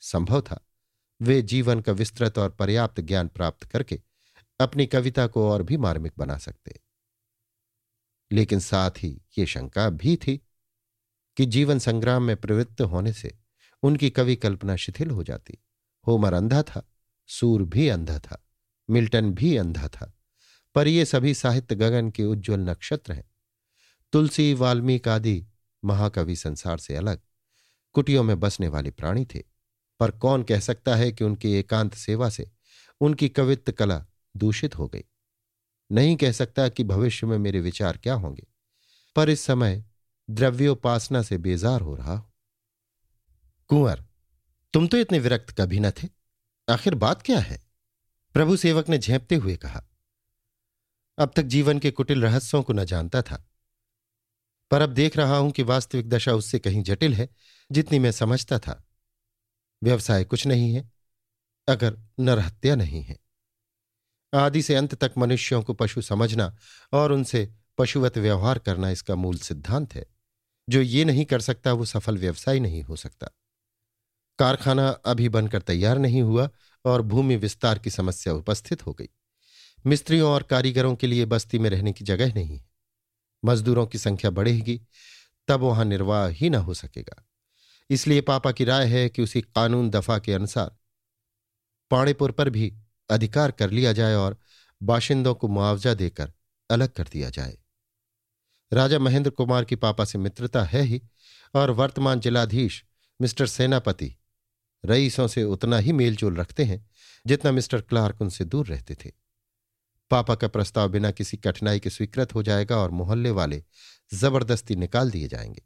संभव 0.01 0.41
था, 0.41 0.67
वे 1.23 1.43
जीवन 1.43 1.81
का 1.81 1.93
विस्तृत 1.93 2.39
और 2.39 2.51
पर्याप्त 2.51 3.01
ज्ञान 3.01 3.29
प्राप्त 3.29 3.65
करके 3.65 4.03
अपनी 4.61 4.87
कविता 4.87 5.27
को 5.27 5.51
और 5.51 5.63
भी 5.63 5.77
मार्मिक 5.77 6.13
बना 6.19 6.39
सकते। 6.39 6.81
लेकिन 8.33 8.61
साथ 8.61 8.91
ही 8.91 9.23
ये 9.39 9.47
शंका 9.47 9.91
भी 9.91 10.17
थी 10.17 10.41
कि 11.37 11.47
जीवन 11.47 11.79
संग्राम 11.79 12.23
में 12.23 12.37
प्रवृत्त 12.37 12.81
होने 12.81 13.13
से 13.13 13.39
उनकी 13.83 14.11
कवि 14.11 14.37
कल्पना 14.37 14.77
शिथिल 14.77 15.11
हो 15.11 15.25
जाती। 15.25 15.59
होमर 16.07 16.33
अंधा 16.33 16.63
था, 16.63 16.89
सूर 17.27 17.63
भी 17.63 17.89
अंधा 17.89 18.19
था। 18.19 18.44
मिल्टन 18.89 19.31
भी 19.31 19.57
अंधा 19.57 19.89
था, 19.89 20.13
पर 20.75 20.89
ये 20.89 21.05
सभी 21.05 21.35
साहित्य 21.35 21.75
गगन 21.75 22.11
के 22.11 22.25
उज्ज्वल 22.25 22.61
नक्षत्र 22.61 23.13
हैं। 23.13 23.31
तुलसी, 24.13 24.53
वाल्मीकि 24.55 25.11
आदि 25.11 25.47
महाकवि 25.83 26.37
संसार 26.37 26.79
से 26.79 26.97
अलग, 26.97 27.21
कुटियों 27.95 28.23
में 28.23 28.39
बसने 28.41 28.69
वाले 28.69 28.91
प्राणी 28.91 29.25
थे, 29.25 29.43
पर 30.01 30.11
कौन 30.11 30.43
कह 30.43 30.61
सकता 30.61 30.95
है 30.97 31.11
कि 31.13 31.25
उनकी 31.25 31.53
एकांत 31.53 31.95
सेवा 31.95 32.29
से 32.29 32.51
उनकी 33.01 33.29
कवित्व 33.29 33.73
कला 33.73 34.05
दूषित 34.35 34.79
हो 34.79 34.89
गई? 34.89 35.05
नहीं 35.91 36.17
कह 36.17 36.33
सकता 36.33 36.69
कि 36.69 36.85
भविष्य 36.85 37.27
में 37.27 37.37
मेरे 37.39 37.61
विचार 37.61 37.97
क्या 37.97 38.15
होंगे, 38.15 38.47
पर 39.17 39.31
इस 39.31 39.41
समय 39.41 39.85
द्रव्योपासना 40.29 41.23
से 41.23 41.39
बेजार 41.39 41.81
हो 41.81 41.95
रहा 41.95 42.15
हूँ। 42.15 42.33
कुंवर, 43.71 44.05
तुम 44.75 44.87
तो 44.89 44.97
इतने 44.97 45.19
विरक्त 45.19 45.51
कभी 45.51 45.81
न 45.81 45.91
थे। 45.93 46.09
आखिर 46.69 46.95
बात 46.95 47.23
क्या 47.23 47.39
है? 47.39 47.64
प्रभु 48.35 48.57
सेवक 48.57 48.89
ने 48.89 48.99
झेपते 48.99 49.35
हुए 49.35 49.57
कहा, 49.57 49.83
अब 51.19 51.33
तक 51.37 51.43
जीवन 51.43 51.79
के 51.79 51.91
कुटिल 51.91 52.23
रहस्यों 52.23 52.63
को 52.63 52.73
न 52.73 52.85
जानता 52.85 53.23
था, 53.23 53.45
पर 54.71 54.83
अब 54.83 54.91
देख 54.91 55.17
रहा 55.17 55.37
हूँ 55.37 55.51
कि 55.51 55.63
वास्तविक 55.63 56.09
दशा 56.09 56.33
उससे 56.33 56.59
कहीं 56.59 56.83
जटिल 56.83 57.15
है, 57.15 57.29
जितनी 57.73 57.99
मैं 57.99 58.13
समझता 58.13 58.59
था। 58.59 58.83
व्यवसाय 59.83 60.25
कुछ 60.25 60.47
नहीं 60.47 60.75
है, 60.75 60.93
अगर 61.69 61.99
नरहत्या 62.21 62.75
नहीं 62.75 63.03
है। 63.03 63.19
आदि 64.35 64.63
से 64.63 64.75
अंत 64.75 64.95
तक 64.95 65.15
मनुष्यों 65.19 65.63
को 65.63 65.75
पशु 65.75 66.03
समझना 66.03 66.57
और 66.93 67.13
उनसे 67.13 67.55
पशुवत 67.79 68.19
व्यवहार 68.19 68.59
करना 68.59 68.91
इसका 68.91 69.15
मूल 69.15 69.39
सिद्धांत 69.39 69.95
है। 69.95 70.07
जो 70.69 70.81
ये 70.81 71.05
नहीं 71.05 71.25
कर 71.25 71.41
सकता, 71.41 71.73
वो 71.73 71.85
सफल 71.85 72.19
व्यवसाय 72.19 72.61
नहीं 72.61 72.83
हो 72.83 72.97
सकता। 72.97 73.29
कारखाना 74.39 74.89
अभी 74.89 75.29
बनकर 75.29 75.63
तैयार 75.63 75.99
नहीं 75.99 76.23
हुआ 76.23 76.49
और 76.85 77.03
भूमि 77.03 77.37
विस्तार 77.37 77.79
की 77.79 77.91
समस्या 77.91 78.33
उपस्थित 78.33 78.87
हो 78.87 78.93
गई। 78.93 79.09
मिस्त्रियों 79.87 80.31
और 80.31 80.43
कारीगरों 80.43 80.97
के 80.97 81.07
लिए 81.07 81.25
बस्ती 81.25 81.59
में 81.59 81.71
रहने 81.71 81.93
की 81.93 82.05
जगह 82.05 82.35
नहीं 82.35 82.59
है। 82.59 82.71
मजदूरों 83.45 83.87
की 83.87 83.99
संख्या 83.99 84.31
बढ़ेगी, 84.31 84.81
तब 85.49 85.61
वहाँ 85.61 85.85
निर्वाह 85.85 86.29
ही 86.29 86.51
न 86.51 86.55
हो 86.55 86.75
सकेगा। 86.75 87.27
इसलिए 87.91 88.21
पापा 88.21 88.53
की 88.53 88.65
राय 88.65 88.87
है 88.87 89.09
कि 89.09 89.23
उसी 89.23 89.41
कानून 89.41 89.91
दफ़ा 89.91 90.19
के 90.19 90.33
अनुसार 90.33 90.77
पाणेपुर 91.91 92.31
पर 92.31 92.51
भी 92.51 92.75
अधिकार 93.11 93.51
कर 93.51 93.71
लिया 93.71 93.93
जाए 93.93 94.15
और 94.15 94.39
बाशिंदों 94.83 95.35
को 95.35 95.49
मुआवजा 95.49 95.95
देकर 95.95 96.33
अलग 96.71 96.89
कर 96.89 97.09
दिया 97.13 97.31
जाए। 97.31 97.59
राजा 98.73 98.99
महेंद्र 98.99 99.31
कुमार 99.31 99.65
की 99.65 99.77
पापा 99.77 100.05
से 100.05 100.19
मित्रता 100.19 100.65
है 100.65 100.83
ही 100.83 101.03
और 101.55 101.71
वर्तमान 101.71 102.21
जिलाधीश 102.21 102.85
मिस्टर 103.21 103.47
सेनापति 103.47 104.17
रईसों 104.85 105.29
से 105.29 105.45
उतना 105.45 105.79
ही 105.79 105.93
मेलजोल 105.93 106.37
रखते 106.37 106.65
हैं, 106.65 106.91
जितना 107.27 107.53
मिस्टर 107.53 107.81
क्लार्क 107.81 108.21
उनसे 108.21 108.45
दूर 108.45 108.67
रहते 108.67 108.95
थे। 108.95 109.13
पापा 110.11 110.35
का 110.35 110.49
प्रस्ताव 110.49 110.89
बिना 110.89 111.11
किसी 111.11 111.37
कठिनाई 111.37 111.81
के 111.81 111.91
स्वीकृत 111.91 112.35
हो 112.35 112.43
जाएगा 112.43 112.77
और 112.77 112.91
मोहल्ले 112.91 113.31
वाले 113.31 113.65
ज़बरदस्ती 114.15 114.77
निकाल 114.77 115.11
दिए 115.11 115.29
जाएँगे। 115.29 115.63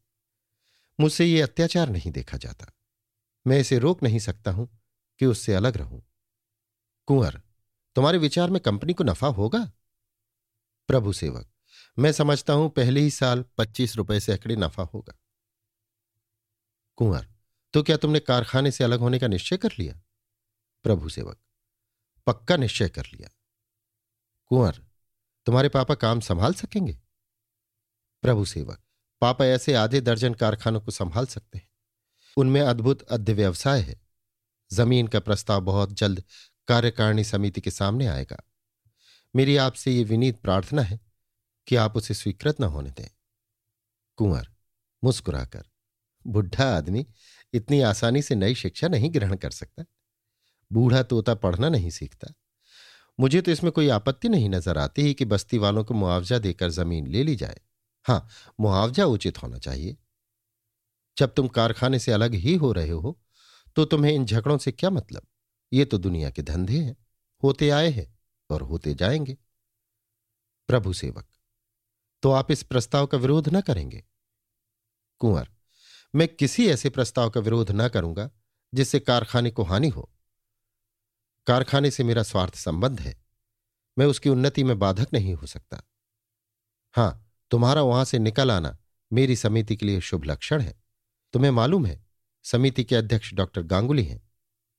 मुझसे 1.00 1.24
ये 1.24 1.42
अत्याचार 1.42 1.88
नहीं 1.88 2.10
देखा 2.10 2.36
जाता। 2.36 2.66
मैं 3.46 3.60
इसे 3.60 3.78
रोक 3.78 4.02
नहीं 4.02 4.18
सकता 4.18 4.50
हूँ 4.50 4.80
कि 5.18 5.26
उससे 5.26 5.54
अलग 5.54 5.76
रहूँ। 5.76 6.02
कुंवर, 7.06 7.42
तुम्हारे 7.94 8.18
विचार 8.18 8.50
में 8.50 8.60
कंपनी 8.60 8.92
को 8.92 9.04
नफा 9.04 9.26
होगा? 9.26 9.72
प्रभु 10.88 11.12
सेवक, 11.12 11.50
मैं 11.98 12.12
समझता 12.12 12.52
हूँ 12.52 12.70
पहले 12.70 13.00
ही 13.00 13.10
साल 13.10 13.44
पच्चीस 13.58 13.96
रुपए 13.96 14.20
से 14.20 14.32
अकड़े 14.32 14.56
नफा 14.56 14.82
होगा। 14.82 15.18
कुंवर 16.96 17.28
तो 17.72 17.82
क्या 17.82 17.96
तुमने 17.96 18.20
कारखाने 18.20 18.70
से 18.70 18.84
अलग 18.84 18.98
होने 18.98 19.18
का 19.18 19.26
निश्चय 19.26 19.56
कर 19.56 19.68
लिया? 19.78 20.00
प्रभु 20.82 21.08
सेवक, 21.08 21.38
पक्का 22.26 22.56
निश्चय 22.56 22.88
कर 22.88 23.06
लिया। 23.06 23.28
कुंवर, 24.46 24.84
तुम्हारे 25.46 25.68
पापा 25.68 25.94
काम 25.94 26.20
संभाल 26.20 26.54
सकेंगे? 26.54 26.98
प्रभु 28.22 28.44
सेवक, 28.44 28.82
पापा 29.20 29.44
ऐसे 29.44 29.74
आधे 29.74 30.00
दर्जन 30.00 30.34
कारखानों 30.34 30.80
को 30.80 30.90
संभाल 30.90 31.26
सकते 31.26 31.58
हैं। 31.58 31.68
उनमें 32.36 32.60
अद्भुत 32.60 33.02
अध्य 33.02 33.32
व्यवसाय 33.32 33.80
है। 33.80 34.00
ज़मीन 34.72 35.06
का 35.06 35.20
प्रस्ताव 35.20 35.60
बहुत 35.60 35.92
जल्द 35.92 36.24
कार्यकारिणी 36.68 37.24
समिति 37.24 37.60
के 37.60 37.70
सामने 37.70 38.06
आएगा। 38.06 38.42
मेरी 39.36 39.56
आपसे 39.56 39.92
ये 39.92 40.04
विनीत 40.04 40.40
प्रार्थना 40.40 40.82
है 40.82 41.00
कि 41.66 41.76
आप 41.76 41.96
उसे 41.96 42.14
स्वीकृत 42.14 42.60
न 42.60 42.64
होने 42.64 42.90
दें। 42.90 43.08
कुंवर, 44.16 44.48
मुस्कुराकर, 45.04 45.64
बुढ़ा 46.26 46.76
आदमी 46.76 47.06
इतनी 47.54 47.80
आसानी 47.80 48.22
से 48.22 48.34
नई 48.34 48.54
शिक्षा 48.54 48.88
नहीं 48.88 49.12
ग्रहण 49.14 49.36
कर 49.36 49.50
सकता। 49.50 49.84
बूढ़ा 50.70 51.02
तोता 51.02 51.34
पढ़ना 51.34 51.68
नहीं 51.68 51.90
सीखता। 51.90 52.32
मुझे 53.18 53.40
तो 53.40 53.50
इसमें 53.50 53.70
कोई 53.72 53.88
आपत्ति 53.88 54.28
नहीं 54.28 54.48
नज़र 54.50 54.78
आती 54.78 55.02
ही 55.02 55.14
कि 55.14 55.24
बस्ती 55.24 55.58
वालों 55.58 55.84
को 55.84 55.94
मुआवजा 55.94 56.38
देकर 56.38 56.70
ज़मीन 56.70 57.06
ले 57.06 57.22
ली 57.22 57.36
जाए। 57.36 57.60
हाँ 58.06 58.28
मुआवजा 58.60 59.04
उचित 59.06 59.42
होना 59.42 59.58
चाहिए। 59.58 59.96
जब 61.16 61.32
तुम 61.34 61.48
कारखाने 61.48 61.98
से 61.98 62.12
अलग 62.12 62.34
ही 62.34 62.54
हो 62.54 62.72
रहे 62.72 62.90
हो 62.90 63.18
तो 63.76 63.84
तुम्हें 63.84 64.12
इन 64.12 64.24
झगड़ों 64.24 64.58
से 64.58 64.72
क्या 64.72 64.90
मतलब? 64.90 65.26
ये 65.72 65.84
तो 65.84 65.98
दुनिया 65.98 66.30
के 66.30 66.42
धंधे 66.42 66.78
हैं। 66.78 66.96
होते 67.42 67.70
आए 67.70 67.88
हैं 67.90 68.06
और 68.50 68.62
होते 68.62 68.94
जाएँगे। 68.94 69.36
प्रभु 70.68 70.92
सेवक 70.92 71.26
तो 72.22 72.30
आप 72.30 72.50
इस 72.50 72.62
प्रस्ताव 72.62 73.06
का 73.06 73.18
विरोध 73.18 73.48
न 73.48 73.60
करेंगे। 73.60 74.02
कुंवर 75.20 75.48
मैं 76.14 76.28
किसी 76.28 76.68
ऐसे 76.68 76.90
प्रस्ताव 76.90 77.30
का 77.30 77.40
विरोध 77.40 77.70
न 77.70 77.88
करूँगा, 77.88 78.30
जिससे 78.74 79.00
कारखाने 79.00 79.50
को 79.50 79.62
हानि 79.62 79.88
हो। 79.88 80.12
कारखाने 81.46 81.90
से 81.90 82.04
मेरा 82.04 82.22
स्वार्थ 82.22 82.54
संबंध 82.54 83.00
है। 83.00 83.24
मैं 83.98 84.06
उसकी 84.06 84.28
उन्नति 84.28 84.64
में 84.64 84.78
बाधक 84.78 85.08
नहीं 85.12 85.34
हो 85.34 85.46
सकता। 85.46 85.80
हाँ, 86.92 87.32
तुम्हारा 87.50 87.82
वहाँ 87.82 88.04
से 88.04 88.18
निकल 88.18 88.50
आना 88.50 88.78
मेरी 89.12 89.36
समिति 89.36 89.76
के 89.76 89.86
लिए 89.86 90.00
शुभ 90.00 90.24
लक्षण 90.24 90.60
है। 90.60 90.82
तुम्हें 91.32 91.50
मालूम 91.50 91.86
है, 91.86 92.06
समिति 92.44 92.84
के 92.84 92.96
अध्यक्ष 92.96 93.34
डॉक्टर 93.34 93.62
गांगुली 93.62 94.04
हैं, 94.04 94.30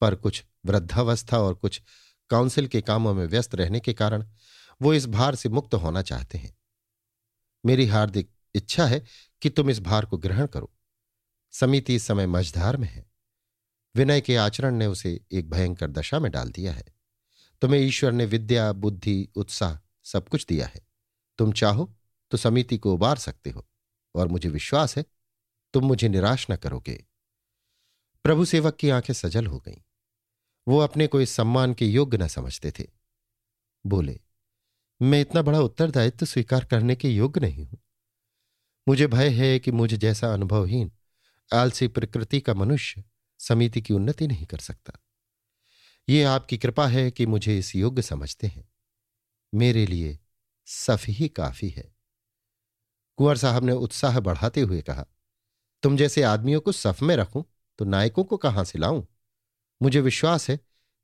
पर 0.01 0.15
कुछ 0.15 0.43
वृद्धावस्था 0.65 1.39
और 1.39 1.53
कुछ 1.53 1.81
काउंसिल 2.29 2.67
के 2.67 2.81
कामों 2.81 3.13
में 3.13 3.25
व्यस्त 3.25 3.55
रहने 3.55 3.79
के 3.79 3.93
कारण 3.93 4.25
वो 4.81 4.93
इस 4.93 5.07
भार 5.07 5.35
से 5.35 5.49
मुक्त 5.49 5.73
होना 5.73 6.01
चाहते 6.01 6.37
हैं। 6.37 6.57
मेरी 7.65 7.85
हार्दिक 7.85 8.31
इच्छा 8.55 8.85
है 8.85 9.05
कि 9.41 9.49
तुम 9.49 9.69
इस 9.69 9.79
भार 9.79 10.05
को 10.05 10.17
ग्रहण 10.17 10.47
करो। 10.47 10.75
समिति 11.51 11.95
इस 11.95 12.03
समय 12.03 12.27
मझधार 12.27 12.77
में 12.77 12.87
है। 12.87 13.05
विनय 13.95 14.21
के 14.21 14.35
आचरण 14.35 14.75
ने 14.75 14.85
उसे 14.85 15.21
एक 15.31 15.49
भयंकर 15.49 15.91
दशा 15.91 16.19
में 16.19 16.31
डाल 16.31 16.51
दिया 16.51 16.73
है। 16.73 16.85
तुम्हें 17.61 17.81
ईश्वर 17.81 18.11
ने 18.11 18.25
विद्या, 18.25 18.73
बुद्धि, 18.73 19.27
उत्साह 19.35 19.77
सब 20.03 20.29
कुछ 20.29 20.45
दिया 20.45 20.67
है। 20.67 20.87
तुम 21.37 21.51
चाहो 21.51 21.95
तो 22.31 22.37
समिति 22.37 22.77
को 22.77 22.93
उबार 22.93 23.17
सकते 23.17 23.49
हो, 23.49 23.67
और 24.15 24.27
मुझे 24.27 24.49
विश्वास 24.49 24.97
है, 24.97 25.05
तुम 25.73 25.85
मुझे 25.85 26.09
निराश 26.09 26.47
न 26.51 26.55
करोगे। 26.55 27.05
प्रभु 28.23 28.45
सेवक 28.45 28.75
की 28.75 28.89
आँखें 28.89 29.13
सजल 29.13 29.45
हो 29.45 29.59
गईं। 29.59 29.81
वो 30.67 30.79
अपने 30.79 31.07
को 31.07 31.21
इस 31.21 31.29
सम्मान 31.29 31.73
के 31.73 31.85
योग्य 31.85 32.17
न 32.17 32.27
समझते 32.27 32.71
थे। 32.71 32.87
बोले, 33.85 34.19
मैं 35.01 35.21
इतना 35.21 35.41
बड़ा 35.41 35.59
उत्तरदायित्व 35.59 36.25
स्वीकार 36.25 36.65
करने 36.65 36.95
के 36.95 37.09
योग्य 37.09 37.41
नहीं 37.41 37.65
हूँ। 37.65 37.79
मुझे 38.87 39.07
भय 39.07 39.29
है 39.29 39.59
कि 39.59 39.71
मुझे 39.71 39.97
जैसा 39.97 40.33
अनुभवहीन 40.33 40.91
आलसी 41.51 41.87
प्रकृति 41.87 42.39
का 42.39 42.53
मनुष्य 42.53 43.03
समिति 43.39 43.81
की 43.81 43.93
उन्नति 43.93 44.27
नहीं 44.27 44.45
कर 44.45 44.57
सकता। 44.57 44.93
ये 46.07 46.23
आपकी 46.23 46.57
कृपा 46.57 46.87
है 46.87 47.09
कि 47.11 47.25
मुझे 47.25 47.57
इस 47.59 47.75
योग्य 47.75 48.01
समझते 48.01 48.47
हैं। 48.47 48.67
मेरे 49.53 49.85
लिए 49.85 50.17
सफ 50.67 51.05
ही 51.07 51.27
काफ़ी 51.27 51.69
है। 51.69 51.93
कुंवर 53.17 53.37
साहब 53.37 53.63
ने 53.63 53.71
उत्साह 53.71 54.19
बढ़ाते 54.19 54.61
हुए 54.61 54.81
कहा, 54.81 55.05
तुम 55.83 55.97
जैसे 55.97 56.23
आदमियों 56.23 56.61
को 56.61 56.71
सफ 56.71 57.01
में 57.01 57.15
रखूँ 57.15 57.43
तो 57.79 57.85
नायकों 57.85 58.23
को 58.23 58.37
कहाँ 58.37 58.63
से 58.63 58.79
लाऊं? 58.79 59.03
मुझे 59.81 60.01
विश्वास 60.01 60.49
है 60.49 60.59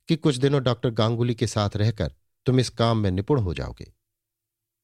कि 0.10 0.16
कुछ 0.16 0.36
दिनों 0.36 0.64
डॉक्टर 0.64 0.90
गांगुली 0.90 1.36
के 1.36 1.48
साथ 1.48 1.76
रहकर 1.76 2.14
तुम 2.46 2.60
इस 2.60 2.70
काम 2.70 2.98
में 2.98 3.12
निपुण 3.12 3.40
हो 3.40 3.54
जाओगे। 3.54 3.92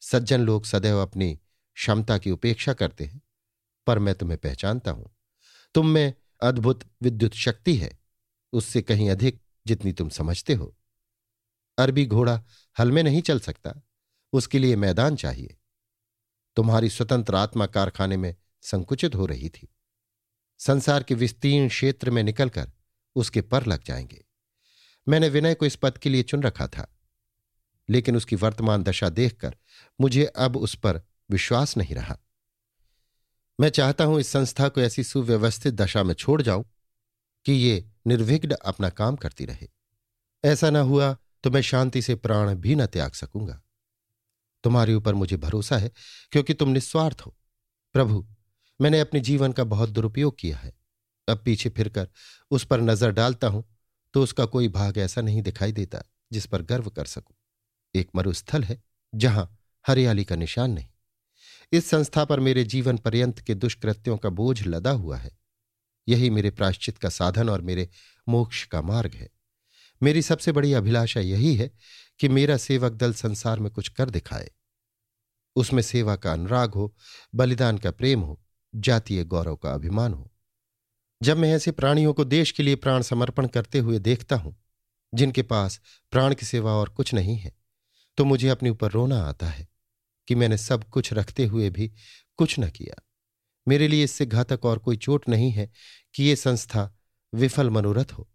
सज्जन 0.02 0.42
लोग 0.42 0.66
सदैव 0.66 0.98
अपनी 0.98 1.34
क्षमता 1.78 2.18
की 2.18 2.32
उपेक्षा 2.32 2.74
करते 2.74 3.06
हैं, 3.06 3.22
पर 3.88 4.00
मैं 4.00 4.16
तुम्हें 4.16 4.40
पहचानता 4.40 4.92
हूँ। 4.92 5.10
तुम 5.74 5.88
में 5.88 6.14
अद्भुत 6.42 6.84
विद्युत 7.02 7.34
शक्ति 7.34 7.76
है। 7.76 8.00
उससे 8.54 8.82
कहीं 8.82 9.10
अधिक 9.10 9.42
जितनी 9.68 9.94
तुम 9.94 10.10
समझते 10.10 10.54
हो। 10.54 10.78
अरबी 11.78 12.06
घोड़ा 12.06 12.44
हल 12.80 12.92
में 12.92 13.04
नहीं 13.04 13.22
चल 13.22 13.40
सकता। 13.40 13.82
उसके 14.34 14.60
लिए 14.60 14.76
मैदान 14.76 15.16
चाहिए। 15.16 15.58
तुम्हारी 16.56 16.90
स्वतंत्र 16.90 17.36
आत्मा 17.36 17.66
कारखाने 17.66 18.18
में 18.18 18.36
संकुचित 18.62 19.16
हो 19.16 19.26
रही 19.26 19.50
थी। 19.50 19.68
संसार 20.60 21.04
के 21.04 21.14
विस्तीर्ण 21.14 21.70
क्षेत्र 21.70 22.12
में 22.12 22.24
निकलकर 22.24 22.72
उसके 23.16 23.42
पर 23.42 23.66
लग 23.66 23.84
जाएँगे। 23.84 24.26
मैंने 25.08 25.30
विनय 25.30 25.54
को 25.54 25.66
इस 25.66 25.76
पद 25.76 25.98
के 25.98 26.10
लिए 26.10 26.24
चुन 26.24 26.44
रखा 26.44 26.68
था। 26.68 26.98
लेकिन 27.90 28.16
उसकी 28.16 28.36
वर्तमान 28.36 28.84
दशा 28.84 29.10
देखकर 29.10 29.56
मुझे 30.02 30.26
अब 30.26 30.58
उस 30.58 30.76
पर 30.76 31.02
विश्वास 31.30 31.78
नहीं 31.78 31.96
रहा। 31.96 32.20
मैं 33.60 33.70
चाहता 33.70 34.04
हूँ 34.04 34.20
इस 34.20 34.28
संस्था 34.28 34.68
को 34.70 34.82
ऐसी 34.82 35.04
सुव्यवस्थित 35.04 35.74
दशा 35.74 36.04
में 36.04 36.14
छोड़ 36.14 36.42
जाऊँ 36.42 36.64
कि 37.46 37.54
ये 37.54 37.84
निर्विघ्न 38.08 38.56
अपना 38.56 38.90
काम 38.90 39.16
करती 39.16 39.46
रहे। 39.46 39.68
ऐसा 40.44 40.70
न 40.70 40.76
हुआ 40.76 41.16
तो 41.44 41.50
मैं 41.52 41.62
शांति 41.62 42.02
से 42.02 42.16
प्राण 42.16 42.54
भी 42.56 42.76
न 42.76 42.86
त्याग 42.86 43.12
सकूँगा। 43.12 43.62
तुम्हारे 44.64 44.94
ऊपर 44.94 45.14
मुझे 45.14 45.38
भरोसा 45.38 45.78
है, 45.78 45.92
क्योंकि 46.32 46.54
तुम 46.54 46.70
निस्वार्थ 46.70 47.22
हो। 47.22 47.36
प्रभु, 47.96 48.26
मैंने 48.80 49.00
अपने 49.00 49.20
जीवन 49.20 49.52
का 49.52 49.64
बहुत 49.64 49.90
दुरुपयोग 49.90 50.38
किया 50.40 50.58
है। 50.58 50.74
अब 51.28 51.42
पीछे 51.46 51.70
फिरकर 51.70 52.08
उस 52.52 52.66
पर 52.66 52.82
नज़र 52.82 53.12
डालता 53.12 53.48
हूँ 53.48 53.64
तो 54.14 54.24
उसका 54.24 54.46
कोई 54.46 54.68
भाग 54.70 54.98
ऐसा 54.98 55.22
नहीं 55.22 55.42
दिखाई 55.42 55.72
देता 55.72 56.04
जिस 56.32 56.46
पर 56.46 56.62
गर्व 56.64 56.90
कर 56.90 57.06
सकूँ। 57.06 57.36
एक 57.96 58.10
मरुस्थल 58.16 58.64
है 58.64 58.82
जहाँ 59.14 59.50
हरियाली 59.86 60.24
का 60.24 60.36
निशान 60.36 60.72
नहीं। 60.72 60.88
इस 61.72 61.90
संस्था 61.90 62.26
पर 62.26 62.40
मेरे 62.40 62.64
जीवन 62.64 62.98
पर्यंत 62.98 63.40
के 63.40 63.56
दुष्कृत्यों 63.56 64.18
का 64.18 64.30
बोझ 64.30 64.62
लदा 64.68 64.92
हुआ 64.92 65.18
है। 65.18 65.32
यही 66.08 66.30
मेरे 66.30 66.50
प्राश्चित 66.50 66.98
का 66.98 67.10
साधन 67.10 67.50
और 67.50 67.62
मेरे 67.62 67.90
मोक्ष 68.28 68.64
का 68.66 68.82
मार्ग 68.82 69.14
है। 69.14 69.30
मेरी 70.02 70.22
सबसे 70.22 70.52
बड़ी 70.52 70.74
अभिलाषा 70.74 71.20
यही 71.20 71.56
है 71.56 71.72
कि 72.20 72.30
मेरा 72.30 72.58
सेवक 72.58 72.92
दल 72.92 73.14
संसार 73.14 73.60
में 73.60 73.72
कुछ 73.72 73.90
कर 73.90 74.10
दिखाए। 74.10 74.50
उसमें 75.56 75.82
सेवा 75.84 76.16
का 76.16 76.34
अनुराग 76.34 76.74
हो, 76.74 76.96
बलिदान 77.36 77.78
का 77.78 77.92
प्रेम 77.92 78.20
हो, 78.20 78.40
जातीय 78.74 79.24
गौरव 79.24 79.56
का 79.56 79.72
अभिमान 79.72 80.14
हो। 80.14 80.32
जब 81.22 81.38
मैं 81.38 81.54
ऐसे 81.54 81.72
प्राणियों 81.72 82.14
को 82.14 82.24
देश 82.26 82.52
के 82.52 82.64
लिए 82.64 82.76
प्राण 82.76 83.02
समर्पण 83.02 83.48
करते 83.48 83.80
हुए 83.80 84.00
देखता 84.00 84.36
हूँ, 84.36 84.56
जिनके 85.14 85.42
पास 85.42 85.80
प्राण 86.12 86.34
की 86.34 86.46
सेवा 86.46 86.72
और 86.72 86.90
कुछ 86.90 87.14
नहीं 87.14 87.38
है 87.38 87.54
तो 88.18 88.26
मुझे 88.26 88.48
अपने 88.50 88.70
ऊपर 88.70 88.92
रोना 88.92 89.20
आता 89.20 89.48
है। 89.48 89.68
कि 90.32 90.36
मैंने 90.36 90.58
सब 90.58 90.84
कुछ 90.84 91.14
रखते 91.14 91.46
हुए 91.46 91.70
भी 91.70 91.92
कुछ 92.38 92.60
न 92.60 92.70
किया। 92.70 93.02
मेरे 93.68 93.88
लिए 93.88 94.04
इससे 94.04 94.26
घातक 94.26 94.66
और 94.66 94.80
कोई 94.80 94.98
चोट 94.98 95.30
नहीं 95.30 95.52
है 95.52 95.70
कि 96.16 96.24
ये 96.24 96.36
संस्था 96.36 96.98
विफल 97.34 97.70
मनोरथ 97.70 98.14
हो। 98.14 98.30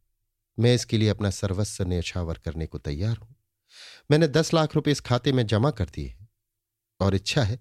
मैं 0.58 0.74
इसके 0.74 0.98
लिए 0.98 1.08
अपना 1.08 1.30
सर्वस्व 1.30 1.84
न्यछावर 1.84 2.38
करने 2.38 2.66
को 2.66 2.78
तैयार 2.78 3.16
हूँ। 3.16 3.36
मैंने 4.10 4.28
दस 4.28 4.54
लाख 4.54 4.74
रुपए 4.74 4.90
इस 4.90 5.00
खाते 5.00 5.32
में 5.32 5.46
जमा 5.46 5.70
कर 5.70 5.84
दिए 5.84 6.08
हैं 6.08 6.28
और 7.00 7.14
इच्छा 7.14 7.42
है 7.42 7.56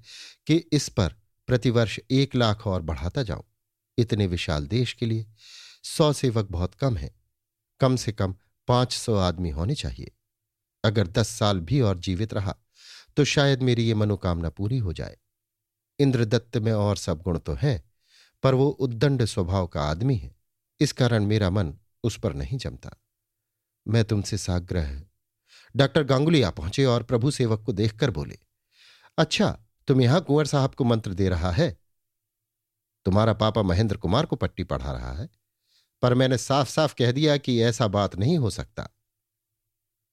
कि 0.47 0.55
इस 0.55 0.89
पर 0.89 1.15
प्रतिवर्ष 1.47 1.99
एक 2.11 2.35
लाख 2.35 2.67
और 2.67 2.81
बढ़ाता 2.81 3.23
जाऊँ। 3.23 3.43
इतने 3.97 4.27
विशाल 4.27 4.67
देश 4.67 4.93
के 4.93 5.05
लिए 5.05 5.25
सौ 5.83 6.13
सेवक 6.13 6.45
बहुत 6.45 6.75
कम 6.75 6.97
है। 6.97 7.15
कम 7.79 7.95
से 7.95 8.11
कम 8.11 8.35
पाँच 8.67 8.93
सौ 8.93 9.15
आदमी 9.15 9.49
होने 9.49 9.75
चाहिए। 9.75 10.11
अगर 10.83 11.07
दस 11.07 11.27
साल 11.27 11.59
भी 11.59 11.81
और 11.81 11.99
जीवित 11.99 12.33
रहा 12.33 12.55
तो 13.17 13.23
शायद 13.25 13.61
मेरी 13.61 13.83
ये 13.83 13.93
मनोकामना 13.93 14.49
पूरी 14.49 14.77
हो 14.77 14.93
जाए। 14.93 15.17
इंद्रदत्त 15.99 16.57
में 16.57 16.71
और 16.71 16.97
सब 16.97 17.21
गुण 17.21 17.37
तो 17.37 17.53
हैं, 17.53 17.83
पर 18.43 18.53
वो 18.53 18.67
उद्दंड 18.69 19.25
स्वभाव 19.25 19.67
का 19.67 19.81
आदमी 19.81 20.15
है। 20.15 20.35
इस 20.79 20.91
कारण 20.91 21.25
मेरा 21.25 21.49
मन 21.49 21.73
उस 22.03 22.17
पर 22.19 22.33
नहीं 22.33 22.57
जमता। 22.57 22.95
मैं 23.85 24.03
तुमसे 24.05 24.37
साग्रह 24.37 25.01
डॉक्टर 25.75 26.03
गांगुली 26.03 26.41
आ 26.41 26.49
पहुँचे 26.49 26.85
और 26.85 27.03
प्रभु 27.03 27.31
सेवक 27.31 27.63
को 27.63 27.73
देखकर 27.73 28.11
बोले 28.11 28.37
अच्छा 29.17 29.49
तुम 29.87 30.01
यहाँ 30.01 30.21
कुंवर 30.21 30.45
साहब 30.45 30.73
को 30.73 30.83
मंत्र 30.83 31.13
दे 31.13 31.29
रहा 31.29 31.51
है? 31.51 31.69
तुम्हारा 33.05 33.33
पापा 33.33 33.61
महेंद्र 33.61 33.97
कुमार 33.97 34.25
को 34.25 34.35
पट्टी 34.35 34.63
पढ़ा 34.63 34.91
रहा 34.91 35.11
है, 35.13 35.29
पर 36.01 36.13
मैंने 36.13 36.37
साफ़ 36.37 36.69
साफ़ 36.69 36.95
कह 36.95 37.11
दिया 37.11 37.37
कि 37.37 37.61
ऐसा 37.61 37.87
बात 37.87 38.15
नहीं 38.15 38.37
हो 38.37 38.49
सकता। 38.49 38.89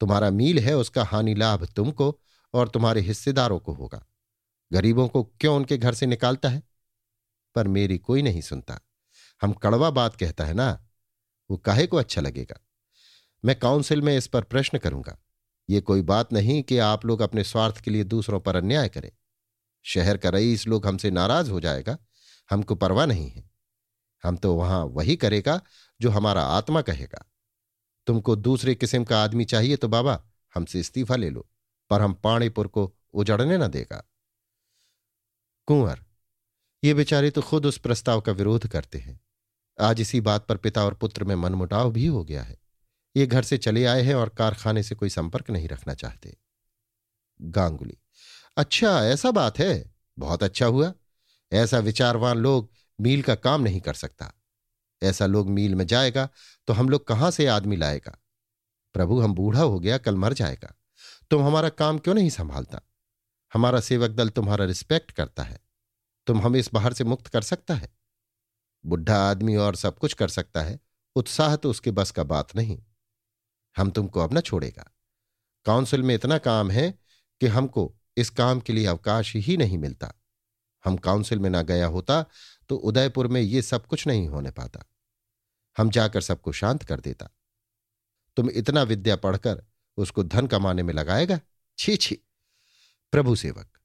तुम्हारा 0.00 0.30
मील 0.30 0.58
है, 0.58 0.76
उसका 0.76 1.04
हानि 1.04 1.34
लाभ 1.34 1.64
तुमको 1.66 2.18
और 2.54 2.68
तुम्हारे 2.68 3.00
हिस्सेदारों 3.00 3.58
को 3.58 3.72
होगा। 3.72 4.06
गरीबों 4.72 5.08
को 5.08 5.22
क्यों 5.22 5.56
उनके 5.56 5.78
घर 5.78 5.94
से 5.94 6.06
निकालता 6.06 6.48
है? 6.48 6.62
पर 7.54 7.68
मेरी 7.68 7.98
कोई 7.98 8.22
नहीं 8.22 8.40
सुनता। 8.40 8.80
हम 9.42 9.52
कड़वा 9.52 9.90
बात 9.90 10.16
कहता 10.16 10.44
है 10.44 10.54
ना? 10.54 10.88
वो 11.50 11.56
काहे 11.56 11.86
को 11.86 11.96
अच्छा 11.96 12.20
लगेगा? 12.20 12.60
मैं 13.44 13.58
काउंसिल 13.58 14.02
में 14.02 14.18
इस 14.18 14.26
पर 14.26 14.42
प्रश्न 14.42 14.78
करूँगा। 14.78 15.18
ये 15.70 15.80
कोई 15.80 16.02
बात 16.02 16.32
नहीं 16.32 16.62
कि 16.62 16.78
आप 16.78 17.04
लोग 17.04 17.20
अपने 17.20 17.44
स्वार्थ 17.44 17.80
के 17.80 17.90
लिए 17.90 18.04
दूसरों 18.04 18.40
पर 18.40 18.56
अन्याय 18.56 18.88
करें। 18.88 19.12
शहर 19.82 20.16
का 20.16 20.28
रईस 20.28 20.66
लोग 20.66 20.86
हमसे 20.86 21.10
नाराज़ 21.10 21.50
हो 21.50 21.60
जाएगा। 21.60 21.98
हमको 22.50 22.74
परवाह 22.74 23.06
नहीं 23.06 23.30
है। 23.30 23.50
हम 24.22 24.36
तो 24.36 24.54
वहाँ 24.54 24.84
वही 24.84 25.16
करेगा 25.16 25.60
जो 26.00 26.10
हमारा 26.10 26.42
आत्मा 26.42 26.82
कहेगा। 26.82 27.32
तुमको 28.06 28.36
दूसरे 28.36 28.74
किस्म 28.74 29.04
का 29.04 29.24
आदमी 29.24 29.44
चाहिए 29.44 29.76
तो 29.76 29.88
बाबा, 29.88 30.24
हमसे 30.54 30.80
इस्तीफा 30.80 31.16
ले 31.16 31.30
लो। 31.30 31.48
पर 31.92 32.02
हम 32.02 32.12
पाणीपुर 32.14 32.66
को 32.66 32.94
उजड़ने 33.12 33.58
न 33.58 33.68
देगा। 33.68 34.04
कुंवर, 35.66 36.00
ये 36.84 36.94
बेचारे 36.94 37.30
तो 37.30 37.42
खुद 37.42 37.66
उस 37.66 37.78
प्रस्ताव 37.78 38.20
का 38.20 38.32
विरोध 38.32 38.66
करते 38.66 38.98
हैं। 38.98 39.20
आज 39.80 40.00
इसी 40.00 40.20
बात 40.20 40.46
पर 40.46 40.56
पिता 40.56 40.84
और 40.84 40.94
पुत्र 40.94 41.24
में 41.24 41.34
मनमुटाव 41.34 41.92
भी 41.92 42.06
हो 42.06 42.24
गया 42.24 42.42
है। 42.42 42.58
ये 43.16 43.26
घर 43.26 43.42
से 43.42 43.58
चले 43.58 43.84
आए 43.84 44.02
हैं 44.02 44.14
और 44.14 44.28
कारखाने 44.28 44.82
से 44.82 44.94
कोई 44.94 45.08
संपर्क 45.08 45.50
नहीं 45.50 45.68
रखना 45.68 45.94
चाहते। 45.94 46.36
गांगुली 47.42 47.98
अच्छा 48.56 49.06
ऐसा 49.06 49.30
बात 49.30 49.58
है। 49.58 49.94
बहुत 50.18 50.42
अच्छा 50.42 50.66
हुआ। 50.66 50.92
ऐसा 51.52 51.78
विचारवान 51.78 52.38
लोग 52.38 52.70
मील 53.00 53.22
का 53.22 53.34
काम 53.34 53.62
नहीं 53.62 53.80
कर 53.80 53.94
सकता। 53.94 54.32
ऐसा 55.02 55.26
लोग 55.26 55.48
मील 55.50 55.74
में 55.74 55.86
जाएगा 55.86 56.28
तो 56.68 56.72
हम 56.72 56.88
लोग 56.88 57.06
कहाँ 57.06 57.30
से 57.30 57.46
आदमी 57.46 57.76
लाएगा? 57.76 58.18
प्रभु, 58.94 59.20
हम 59.20 59.34
बूढ़ा 59.34 59.62
हो 59.62 59.80
गया, 59.80 59.98
कल 59.98 60.16
मर 60.16 60.32
जाएगा। 60.32 60.74
तुम 61.32 61.42
हमारा 61.42 61.68
काम 61.68 61.98
क्यों 61.98 62.14
नहीं 62.14 62.30
संभालता? 62.30 62.80
हमारा 63.52 63.80
सेवक 63.80 64.10
दल 64.10 64.28
तुम्हारा 64.28 64.64
रिस्पेक्ट 64.64 65.10
करता 65.10 65.42
है। 65.42 65.60
तुम 66.26 66.42
हमें 66.42 66.60
इस 66.60 66.70
बाहर 66.74 66.92
से 66.92 67.04
मुक्त 67.04 67.26
कर 67.26 67.42
सकता 67.42 67.74
है। 67.74 67.94
बुढ़ा 68.86 69.30
आदमी 69.30 69.56
और 69.56 69.76
सब 69.76 69.98
कुछ 69.98 70.14
कर 70.14 70.28
सकता 70.28 70.62
है। 70.62 70.80
उत्साह 71.16 71.56
तो 71.56 71.70
उसके 71.70 71.90
बस 71.90 72.10
का 72.10 72.22
बात 72.22 72.56
नहीं। 72.56 72.82
हम 73.76 73.90
तुमको 73.90 74.20
अब 74.20 74.34
न 74.34 74.40
छोड़ेगा। 74.40 74.90
काउंसिल 75.64 76.02
में 76.02 76.14
इतना 76.14 76.38
काम 76.38 76.70
है 76.70 76.98
कि 77.40 77.46
हमको 77.46 77.96
इस 78.16 78.30
काम 78.30 78.60
के 78.60 78.72
लिए 78.72 78.86
अवकाश 78.86 79.36
ही 79.36 79.56
नहीं 79.56 79.78
मिलता। 79.78 80.14
हम 80.84 80.96
काउंसिल 80.96 81.38
में 81.38 81.50
ना 81.50 81.62
गया 81.62 81.86
होता 81.86 82.24
तो 82.68 82.76
उदयपुर 82.76 83.28
में 83.28 83.40
ये 83.40 83.62
सब 83.62 83.86
कुछ 83.86 84.06
नहीं 84.06 84.28
होने 84.28 84.50
पाता। 84.50 84.84
हम 85.78 85.90
जाकर 85.90 86.20
सबको 86.20 86.52
शांत 86.52 86.82
कर 86.82 87.00
देता। 87.00 87.30
तुम 88.36 88.50
इतना 88.50 88.82
विद्या 88.82 89.16
पढ़कर 89.16 89.64
उसको 89.96 90.22
धन 90.22 90.46
कमाने 90.46 90.82
में 90.82 90.94
लगाएगा। 90.94 91.40
छी 91.78 91.96
छी। 91.96 92.18
प्रभु 93.12 93.36
सेवक, 93.36 93.78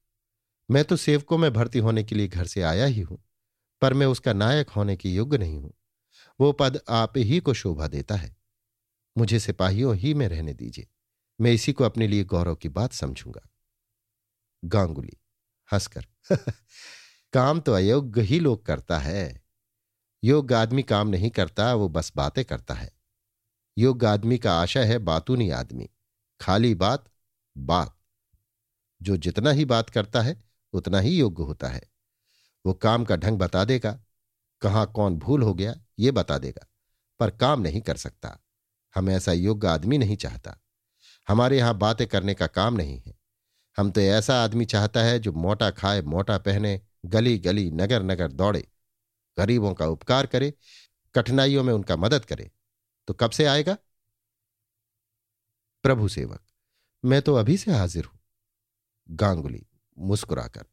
मैं 0.70 0.84
तो 0.84 0.96
सेवकों 0.96 1.38
में 1.38 1.52
भर्ती 1.52 1.78
होने 1.78 2.04
के 2.04 2.14
लिए 2.14 2.28
घर 2.28 2.46
से 2.46 2.62
आया 2.62 2.86
ही 2.86 3.00
हूँ, 3.00 3.24
पर 3.80 3.94
मैं 3.94 4.06
उसका 4.06 4.32
नायक 4.32 4.70
होने 4.70 4.96
की 4.96 5.14
योग्य 5.14 5.38
नहीं 5.38 5.58
हूँ। 5.58 5.74
वो 6.40 6.52
पद 6.52 6.80
आप 6.88 7.12
ही 7.16 7.40
को 7.40 7.54
शोभा 7.54 7.88
देता 7.88 8.14
है। 8.14 8.36
मुझे 9.18 9.40
सिपाहियों 9.40 9.96
ही 9.96 10.14
में 10.14 10.28
रहने 10.28 10.54
दीजिए। 10.54 10.88
मैं 11.40 11.52
इसी 11.52 11.72
को 11.72 11.84
अपने 11.84 12.06
लिए 12.06 12.24
गौरव 12.24 12.54
की 12.54 12.68
बात 12.68 12.92
समझूँगा। 12.92 13.48
गांगुली, 14.64 15.16
हंसकर, 15.72 16.06
काम 17.32 17.60
तो 17.60 17.72
अयोग्य 17.72 18.20
ही 18.20 18.40
लोग 18.40 18.66
करता 18.66 18.98
है। 18.98 19.42
योग्य 20.24 20.54
आदमी 20.54 20.82
काम 20.82 21.08
नहीं 21.08 21.30
करता, 21.30 21.74
वो 21.74 21.88
बस 21.88 22.12
बातें 22.16 22.44
करता 22.44 22.74
है। 22.74 22.92
योग्य 23.78 24.06
आदमी 24.06 24.38
का 24.38 24.60
आशा 24.60 24.80
है, 24.80 24.98
बातूनी 24.98 25.50
आदमी। 25.50 25.90
खाली 26.40 26.74
बात 26.74 27.04
बात। 27.58 27.98
जो 29.02 29.16
जितना 29.16 29.50
ही 29.50 29.64
बात 29.64 29.90
करता 29.90 30.20
है, 30.20 30.44
उतना 30.72 30.98
ही 30.98 31.18
योग्य 31.18 31.42
होता 31.42 31.68
है। 31.68 31.82
वो 32.66 32.74
काम 32.74 33.04
का 33.04 33.16
ढंग 33.16 33.38
बता 33.38 33.64
देगा। 33.64 34.00
कहाँ 34.60 34.92
कौन 34.92 35.16
भूल 35.16 35.42
हो 35.42 35.54
गया, 35.54 35.74
ये 35.98 36.10
बता 36.10 36.38
देगा। 36.38 36.66
पर 37.20 37.30
काम 37.30 37.60
नहीं 37.60 37.80
कर 37.80 37.96
सकता। 37.96 38.44
हम 38.94 39.10
ऐसा 39.10 39.32
योग्य 39.32 39.68
आदमी 39.68 39.98
नहीं 39.98 40.16
चाहता। 40.16 40.62
हमारे 41.28 41.58
यहाँ 41.58 41.78
बातें 41.78 42.06
करने 42.06 42.34
का 42.34 42.46
काम 42.46 42.74
नहीं 42.74 43.02
है। 43.06 43.18
हम 43.76 43.90
तो 43.90 44.00
ऐसा 44.00 44.44
आदमी 44.44 44.64
चाहता 44.64 45.00
है, 45.00 45.18
जो 45.18 45.32
मोटा 45.32 45.70
खाए, 45.70 46.02
मोटा 46.02 46.38
पहने, 46.38 46.80
गली 47.04 47.38
गली, 47.38 47.70
नगर 47.70 48.02
नगर 48.02 48.32
दौड़े। 48.32 48.68
गरीबों 49.38 49.74
का 49.74 49.86
उपकार 49.86 50.26
करे, 50.26 50.54
कठिनाइयों 51.14 51.64
में 51.64 51.74
उनका 51.74 51.96
मदद 51.96 52.24
करे। 52.24 52.50
तो 53.06 53.14
कब 53.14 53.30
से 53.30 53.44
आएगा? 53.44 53.76
प्रभु 55.88 56.08
सेवक, 56.08 56.40
मैं 57.04 57.22
तो 57.22 57.34
अभी 57.34 57.56
से 57.56 57.72
हाजिर 57.72 58.04
हूँ। 58.04 58.20
गांगुली 59.10 59.66
मुस्कुराकर 59.98 60.64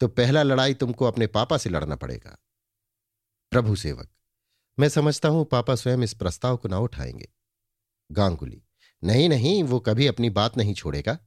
तो 0.00 0.08
पहला 0.08 0.42
लड़ाई 0.42 0.74
तुमको 0.74 1.04
अपने 1.04 1.26
पापा 1.26 1.58
से 1.58 1.70
लड़ना 1.70 1.96
पड़ेगा। 1.96 2.38
प्रभु 3.50 3.76
सेवक, 3.76 4.08
मैं 4.78 4.88
समझता 4.88 5.28
हूँ 5.28 5.44
पापा 5.44 5.74
स्वयं 5.74 5.98
इस 5.98 6.14
प्रस्ताव 6.14 6.56
को 6.56 6.68
ना 6.68 6.78
उठाएँगे। 6.78 7.28
गांगुली, 8.12 8.62
नहीं 9.04 9.28
नहीं, 9.28 9.62
वो 9.62 9.80
कभी 9.80 10.06
अपनी 10.06 10.30
बात 10.30 10.56
नहीं 10.56 10.74
छोड़ेगा। 10.74 11.18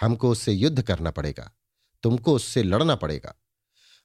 हमको 0.00 0.30
उससे 0.30 0.52
युद्ध 0.52 0.82
करना 0.82 1.10
पड़ेगा। 1.10 1.50
तुमको 2.02 2.34
उससे 2.34 2.62
लड़ना 2.62 2.94
पड़ेगा। 2.94 3.34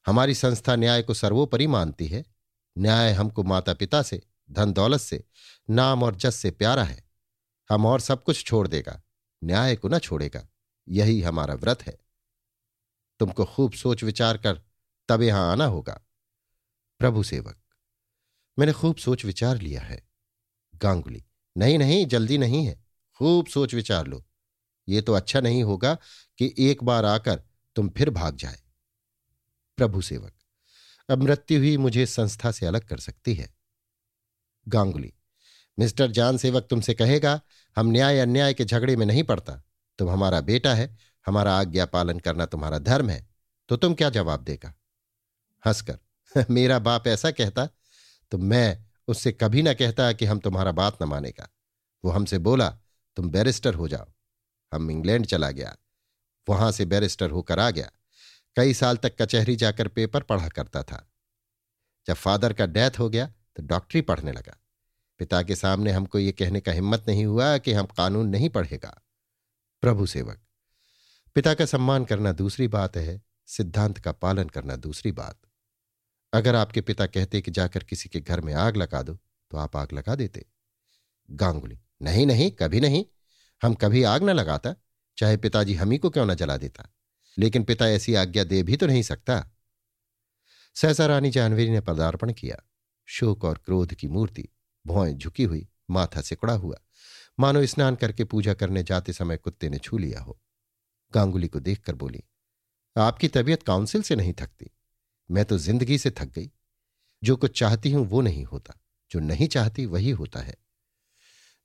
हमारी 0.07 0.35
संस्था 0.35 0.75
न्याय 0.75 1.01
को 1.01 1.13
सर्वोपरि 1.13 1.67
मानती 1.67 2.07
है। 2.07 2.25
न्याय 2.77 3.11
हमको 3.11 3.43
माता 3.43 3.73
पिता 3.73 4.01
से 4.01 4.21
धन 4.51 4.73
दौलत 4.73 5.01
से, 5.01 5.23
नाम 5.69 6.03
और 6.03 6.15
जस 6.15 6.35
से 6.35 6.51
प्यारा 6.51 6.83
है। 6.83 7.02
हम 7.69 7.85
और 7.85 7.99
सब 7.99 8.23
कुछ 8.23 8.45
छोड़ 8.45 8.67
देगा। 8.67 9.01
न्याय 9.43 9.75
को 9.75 9.87
न 9.87 9.99
छोड़ेगा। 9.99 10.47
यही 10.87 11.21
हमारा 11.21 11.53
व्रत 11.53 11.81
है। 11.81 11.97
तुमको 13.19 13.45
खूब 13.45 13.73
सोच 13.73 14.03
विचार 14.03 14.37
कर, 14.37 14.61
तब 15.09 15.21
यहाँ 15.21 15.51
आना 15.51 15.65
होगा। 15.65 16.01
प्रभु 16.99 17.23
सेवक, 17.23 17.59
मैंने 18.59 18.73
खूब 18.73 18.95
सोच 18.95 19.25
विचार 19.25 19.57
लिया 19.57 19.81
है। 19.81 20.07
गांगुली, 20.75 21.23
नहीं 21.57 21.77
नहीं, 21.77 22.05
जल्दी 22.05 22.37
नहीं 22.37 22.65
है। 22.65 22.83
खूब 23.13 23.47
सोच 23.47 23.73
विचार 23.73 24.07
लो। 24.07 24.25
ये 24.87 25.01
तो 25.01 25.13
अच्छा 25.13 25.39
नहीं 25.39 25.63
होगा 25.63 25.97
कि 26.37 26.53
एक 26.59 26.83
बार 26.83 27.05
आकर 27.05 27.43
तुम 27.75 27.89
फिर 27.89 28.09
भाग 28.09 28.35
जाए। 28.35 28.59
प्रभु 29.77 30.01
सेवक, 30.01 30.33
अब 31.09 31.23
मृत्यु 31.23 31.61
ही 31.61 31.77
मुझे 31.77 32.05
संस्था 32.05 32.51
से 32.51 32.65
अलग 32.65 32.87
कर 32.87 32.99
सकती 32.99 33.33
है। 33.33 33.53
गांगुली 34.67 35.13
मिस्टर 35.79 36.11
जान 36.11 36.37
सेवक 36.37 36.67
तुमसे 36.69 36.93
कहेगा, 36.93 37.41
हम 37.77 37.87
न्याय 37.87 38.19
अन्याय 38.19 38.53
के 38.53 38.65
झगड़े 38.65 38.95
में 38.95 39.05
नहीं 39.05 39.23
पड़ता। 39.23 39.63
तुम 39.97 40.09
हमारा 40.09 40.41
बेटा 40.41 40.73
है, 40.73 40.97
हमारा 41.25 41.59
आज्ञा 41.59 41.85
पालन 41.85 42.19
करना 42.19 42.45
तुम्हारा 42.45 42.79
धर्म 42.79 43.09
है। 43.09 43.27
तो 43.69 43.77
तुम 43.77 43.93
क्या 43.93 44.09
जवाब 44.09 44.43
देगा? 44.43 44.73
हंसकर 45.65 45.99
मेरा 46.49 46.79
बाप 46.79 47.07
ऐसा 47.07 47.31
कहता 47.31 47.69
तो 48.31 48.37
मैं 48.37 48.85
उससे 49.07 49.31
कभी 49.31 49.61
ना 49.61 49.73
कहता 49.73 50.13
कि 50.13 50.25
हम 50.25 50.39
तुम्हारा 50.39 50.71
बात 50.71 51.03
न 51.03 51.05
मानेगा। 51.05 51.49
वो 52.05 52.11
हमसे 52.11 52.37
बोला, 52.37 52.69
तुम 53.15 53.29
बैरिस्टर 53.29 53.73
हो 53.73 53.87
जाओ। 53.87 54.13
हम 54.73 54.91
इंग्लैंड 54.91 55.25
चला 55.25 55.51
गया। 55.51 55.75
वहाँ 56.49 56.71
से 56.71 56.85
बैरिस्टर 56.85 57.29
होकर 57.29 57.59
आ 57.59 57.69
गया। 57.69 57.91
कई 58.55 58.73
साल 58.73 58.97
तक 58.97 59.21
कचहरी 59.21 59.55
जाकर 59.55 59.87
पेपर 59.87 60.21
पढ़ा 60.21 60.47
करता 60.47 60.83
था। 60.83 61.11
जब 62.07 62.13
फादर 62.13 62.53
का 62.53 62.65
डेथ 62.65 62.91
हो 62.99 63.09
गया 63.09 63.27
तो 63.27 63.63
डॉक्टरी 63.63 64.01
पढ़ने 64.01 64.31
लगा। 64.31 64.62
पिता 65.23 65.43
के 65.43 65.55
सामने 65.55 65.91
हमको 65.91 66.19
ये 66.19 66.31
कहने 66.31 66.59
का 66.59 66.71
हिम्मत 66.71 67.05
नहीं 67.07 67.25
हुआ 67.25 67.57
कि 67.57 67.73
हम 67.73 67.85
कानून 67.85 68.27
नहीं 68.27 68.49
पढ़ेगा। 68.49 69.01
प्रभु 69.81 70.05
सेवक, 70.05 70.39
पिता 71.35 71.53
का 71.53 71.65
सम्मान 71.65 72.05
करना 72.05 72.31
दूसरी 72.31 72.67
बात 72.67 72.97
है, 72.97 73.21
सिद्धांत 73.45 73.97
का 73.97 74.11
पालन 74.11 74.43
करना 74.43 74.75
दूसरी 74.75 75.11
बात। 75.11 75.41
अगर 76.33 76.55
आपके 76.55 76.81
पिता 76.81 77.05
कहते 77.05 77.41
कि 77.41 77.51
जाकर 77.51 77.83
किसी 77.83 78.09
के 78.09 78.19
घर 78.19 78.41
में 78.41 78.53
आग 78.53 78.77
लगा 78.77 79.03
दो 79.03 79.13
तो 79.51 79.57
आप 79.57 79.75
आग 79.75 79.93
लगा 79.93 80.15
देते। 80.15 80.45
गांगुली, 81.31 81.79
नहीं 82.01 82.25
नहीं, 82.25 82.51
कभी 82.51 82.79
नहीं, 82.79 83.05
हम 83.63 83.73
कभी 83.73 84.03
आग 84.03 84.23
न 84.23 84.29
लगाता, 84.29 84.75
चाहे 85.17 85.37
पिताजी 85.37 85.73
हमी 85.73 85.97
को 85.97 86.09
क्यों 86.09 86.25
न 86.25 86.35
जला 86.35 86.57
देता। 86.57 86.93
लेकिन 87.37 87.63
पिता 87.63 87.87
ऐसी 87.87 88.15
आज्ञा 88.15 88.43
दे 88.43 88.63
भी 88.63 88.77
तो 88.77 88.85
नहीं 88.85 89.03
सकता। 89.03 89.51
सहसा 90.75 91.05
रानी 91.05 91.29
जानवी 91.29 91.69
ने 91.69 91.81
पदार्पण 91.81 92.33
किया। 92.33 92.63
शोक 93.05 93.45
और 93.45 93.57
क्रोध 93.57 93.93
की 93.93 94.07
मूर्ति 94.07 94.49
भौएँ 94.87 95.13
झुकी 95.13 95.43
हुई, 95.43 95.67
माथा 95.89 96.21
सिकड़ा 96.21 96.53
हुआ। 96.53 96.77
मानो 97.39 97.65
स्नान 97.65 97.95
करके 97.95 98.23
पूजा 98.23 98.53
करने 98.53 98.83
जाते 98.83 99.13
समय 99.13 99.37
कुत्ते 99.37 99.69
ने 99.69 99.77
छू 99.77 99.97
लिया 99.97 100.21
हो। 100.21 100.39
गांगुली 101.13 101.47
को 101.47 101.59
देखकर 101.59 101.95
बोली, 101.95 102.23
आपकी 102.97 103.27
तबीयत 103.27 103.63
काउंसिल 103.63 104.01
से 104.01 104.15
नहीं 104.15 104.33
थकती। 104.33 104.71
मैं 105.31 105.45
तो 105.45 105.57
ज़िंदगी 105.57 105.97
से 105.97 106.11
थक 106.11 106.25
गई। 106.25 106.51
जो 107.23 107.35
कुछ 107.35 107.59
चाहती 107.59 107.91
हूँ 107.91 108.07
वो 108.07 108.21
नहीं 108.21 108.43
होता। 108.45 108.73
जो 109.11 109.19
नहीं 109.19 109.47
चाहती 109.47 109.85
वही 109.85 110.09
होता 110.09 110.39
है। 110.39 110.55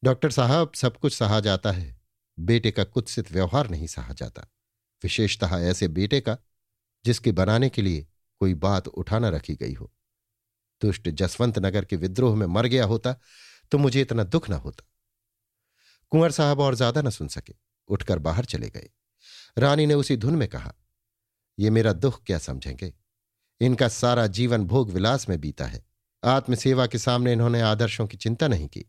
डॉक्टर 0.05 0.31
साहब, 0.31 0.73
सब 0.75 0.97
कुछ 0.97 1.15
सहा 1.15 1.41
जाता 1.41 1.73
है। 1.73 2.01
बेटे 2.39 2.71
का 2.71 2.85
कुत्सित 2.85 3.33
व्यवहार 3.33 3.71
नहीं 3.71 3.87
सहा 3.87 4.13
जाता। 4.13 4.47
विशेषतः 5.03 5.57
ऐसे 5.57 5.89
बेटे 5.89 6.21
का, 6.21 6.39
जिसके 7.05 7.33
बनाने 7.33 7.69
के 7.69 7.83
लिए 7.83 8.07
कोई 8.39 8.55
बात 8.55 8.89
उठाना 8.89 9.29
रखी 9.29 9.55
गई 9.55 9.75
हो। 9.75 9.93
दुष्ट 10.83 11.09
जसवंत 11.11 11.59
नगर 11.59 11.85
के 11.85 11.97
विद्रोह 11.97 12.37
में 12.37 12.47
मर 12.49 12.67
गया 12.67 12.85
होता 12.85 13.17
तो 13.73 13.79
मुझे 13.79 14.01
इतना 14.01 14.25
दुख 14.25 14.49
न 14.51 14.55
होता। 14.55 14.85
कुंवर 16.13 16.31
साहब 16.31 16.61
और 16.61 16.75
ज़्यादा 16.75 17.03
न 17.03 17.11
सुन 17.11 17.29
सके, 17.29 17.55
उठकर 17.89 18.19
बाहर 18.19 18.45
चले 18.45 18.69
गए। 18.71 18.89
रानी 19.59 19.87
ने 19.87 19.95
उसी 19.95 20.17
धुन 20.17 20.37
में 20.37 20.49
कहा, 20.49 20.75
ये 21.59 21.71
मेरा 21.71 21.93
दुख 21.95 22.23
क्या 22.27 22.39
समझेंगे? 22.39 22.93
इनका 23.61 23.89
सारा 23.89 24.27
जीवन 24.29 24.65
भोग 24.65 24.91
विलास 24.91 25.29
में 25.29 25.41
बीता 25.41 25.67
है। 25.67 25.85
आत्मसेवा 26.23 26.87
के 26.87 26.99
सामने 26.99 27.33
इन्होंने 27.33 27.61
आदर्शों 27.63 28.07
की 28.07 28.17
चिंता 28.17 28.49
नहीं 28.49 28.69
की। 28.69 28.85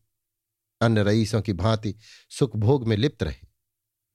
अन्य 0.82 1.04
रईसों 1.04 1.41
की 1.41 1.54
भांति 1.54 1.95
सुख 2.32 2.56
भोग 2.58 2.88
में 2.88 2.95
लिप्त 2.97 3.23
रहे। 3.23 3.47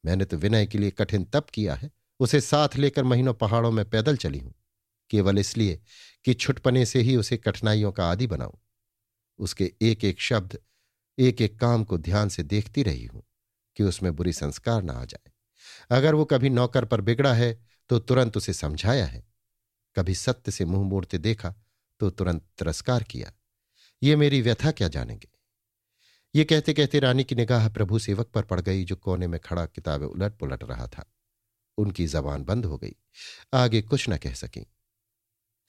मैंने 0.04 0.24
तो 0.24 0.36
विनय 0.36 0.66
के 0.66 0.78
लिए 0.78 0.90
कठिन 0.90 1.24
तप 1.24 1.50
किया 1.50 1.74
है, 1.74 1.90
उसे 2.20 2.40
साथ 2.40 2.76
लेकर 2.76 3.04
महीनों 3.04 3.34
पहाड़ों 3.34 3.70
में 3.70 3.88
पैदल 3.90 4.16
चली 4.16 4.38
हूँ। 4.38 4.54
केवल 5.14 5.38
इसलिए 5.38 5.80
कि 6.24 6.34
छुटपने 6.34 6.84
से 6.86 7.00
ही 7.00 7.16
उसे 7.16 7.36
कठिनाइयों 7.36 7.92
का 7.92 8.10
आदि 8.10 8.26
बनाऊँ। 8.26 8.58
उसके 9.38 9.70
एक 9.82 10.04
एक 10.04 10.20
शब्द 10.20 10.58
एक 11.18 11.40
एक 11.42 11.58
काम 11.60 11.84
को 11.84 11.98
ध्यान 11.98 12.28
से 12.28 12.42
देखती 12.42 12.82
रही 12.82 13.04
हूँ 13.04 13.22
कि 13.76 13.82
उसमें 13.82 14.14
बुरी 14.16 14.32
संस्कार 14.32 14.82
ना 14.82 14.92
आ 14.92 15.04
जाए। 15.04 15.30
अगर 15.90 16.14
वो 16.14 16.24
कभी 16.24 16.50
नौकर 16.50 16.84
पर 16.84 17.00
बिगड़ा 17.00 17.32
है 17.34 17.52
तो 17.90 17.98
तुरंत 17.98 18.36
उसे 18.36 18.52
समझाया 18.52 19.06
है। 19.06 19.22
कभी 19.96 20.14
सत्य 20.14 20.52
से 20.52 20.64
मुँह 20.64 20.88
मोड़ते 20.88 21.18
देखा 21.18 21.54
तो 22.00 22.10
तुरंत 22.10 22.42
तिरस्कार 22.58 23.02
किया। 23.02 23.32
ये 24.02 24.16
मेरी 24.16 24.42
व्यथा 24.42 24.70
क्या 24.70 24.88
जानेंगे? 24.88 25.28
ये 26.34 26.44
कहते 26.44 26.72
कहते 26.74 26.98
रानी 26.98 27.24
की 27.24 27.34
निगाह 27.34 27.68
प्रभु 27.68 27.98
सेवक 27.98 28.26
पर 28.26 28.42
पड़ 28.42 28.60
गई, 28.60 28.84
जो 28.84 28.96
कोने 28.96 29.26
में 29.26 29.40
खड़ा 29.40 29.66
किताबें 29.66 30.06
उलट 30.06 30.38
पुलट 30.38 30.64
रहा 30.64 30.86
था। 30.86 31.10
उनकी 31.78 32.06
जबान 32.06 32.44
बंद 32.44 32.64
हो 32.64 32.78
गई। 32.78 32.94
आगे 33.54 33.82
कुछ 33.82 34.08
न 34.08 34.16
कह 34.16 34.34
सकी। 34.34 34.66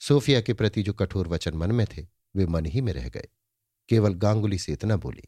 सोफिया 0.00 0.40
के 0.40 0.54
प्रति 0.54 0.82
जो 0.82 0.92
कठोर 0.92 1.28
वचन 1.28 1.54
मन 1.54 1.72
में 1.72 1.86
थे, 1.86 2.06
वे 2.36 2.46
मन 2.46 2.66
ही 2.66 2.80
में 2.80 2.92
रह 2.92 3.08
गए। 3.08 3.28
केवल 3.88 4.14
गांगुली 4.14 4.58
से 4.58 4.72
इतना 4.72 4.96
बोली, 4.96 5.22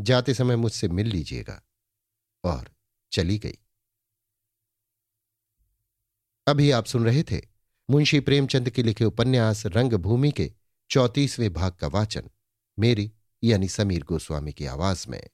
जाते 0.00 0.34
समय 0.34 0.56
मुझसे 0.56 0.88
मिल 0.88 1.06
लीजिएगा। 1.06 1.62
और 2.44 2.70
चली 3.12 3.38
गई। 3.38 3.58
अभी 6.46 6.70
आप 6.70 6.84
सुन 6.84 7.04
रहे 7.04 7.22
थे 7.22 7.42
मुंशी 7.90 8.20
प्रेमचंद 8.20 8.70
के 8.70 8.82
लिखे 8.82 9.04
उपन्यास 9.04 9.66
रंगभूमि 9.66 10.32
के 10.32 10.52
चौतीसवें 10.90 11.52
भाग 11.52 11.72
का 11.72 11.86
वाचन, 11.86 12.30
मेरी 12.78 13.12
यानी 13.44 13.68
समीर 13.68 14.02
गोस्वामी 14.02 14.52
की 14.52 14.66
आवाज़ 14.66 15.08
में। 15.08 15.28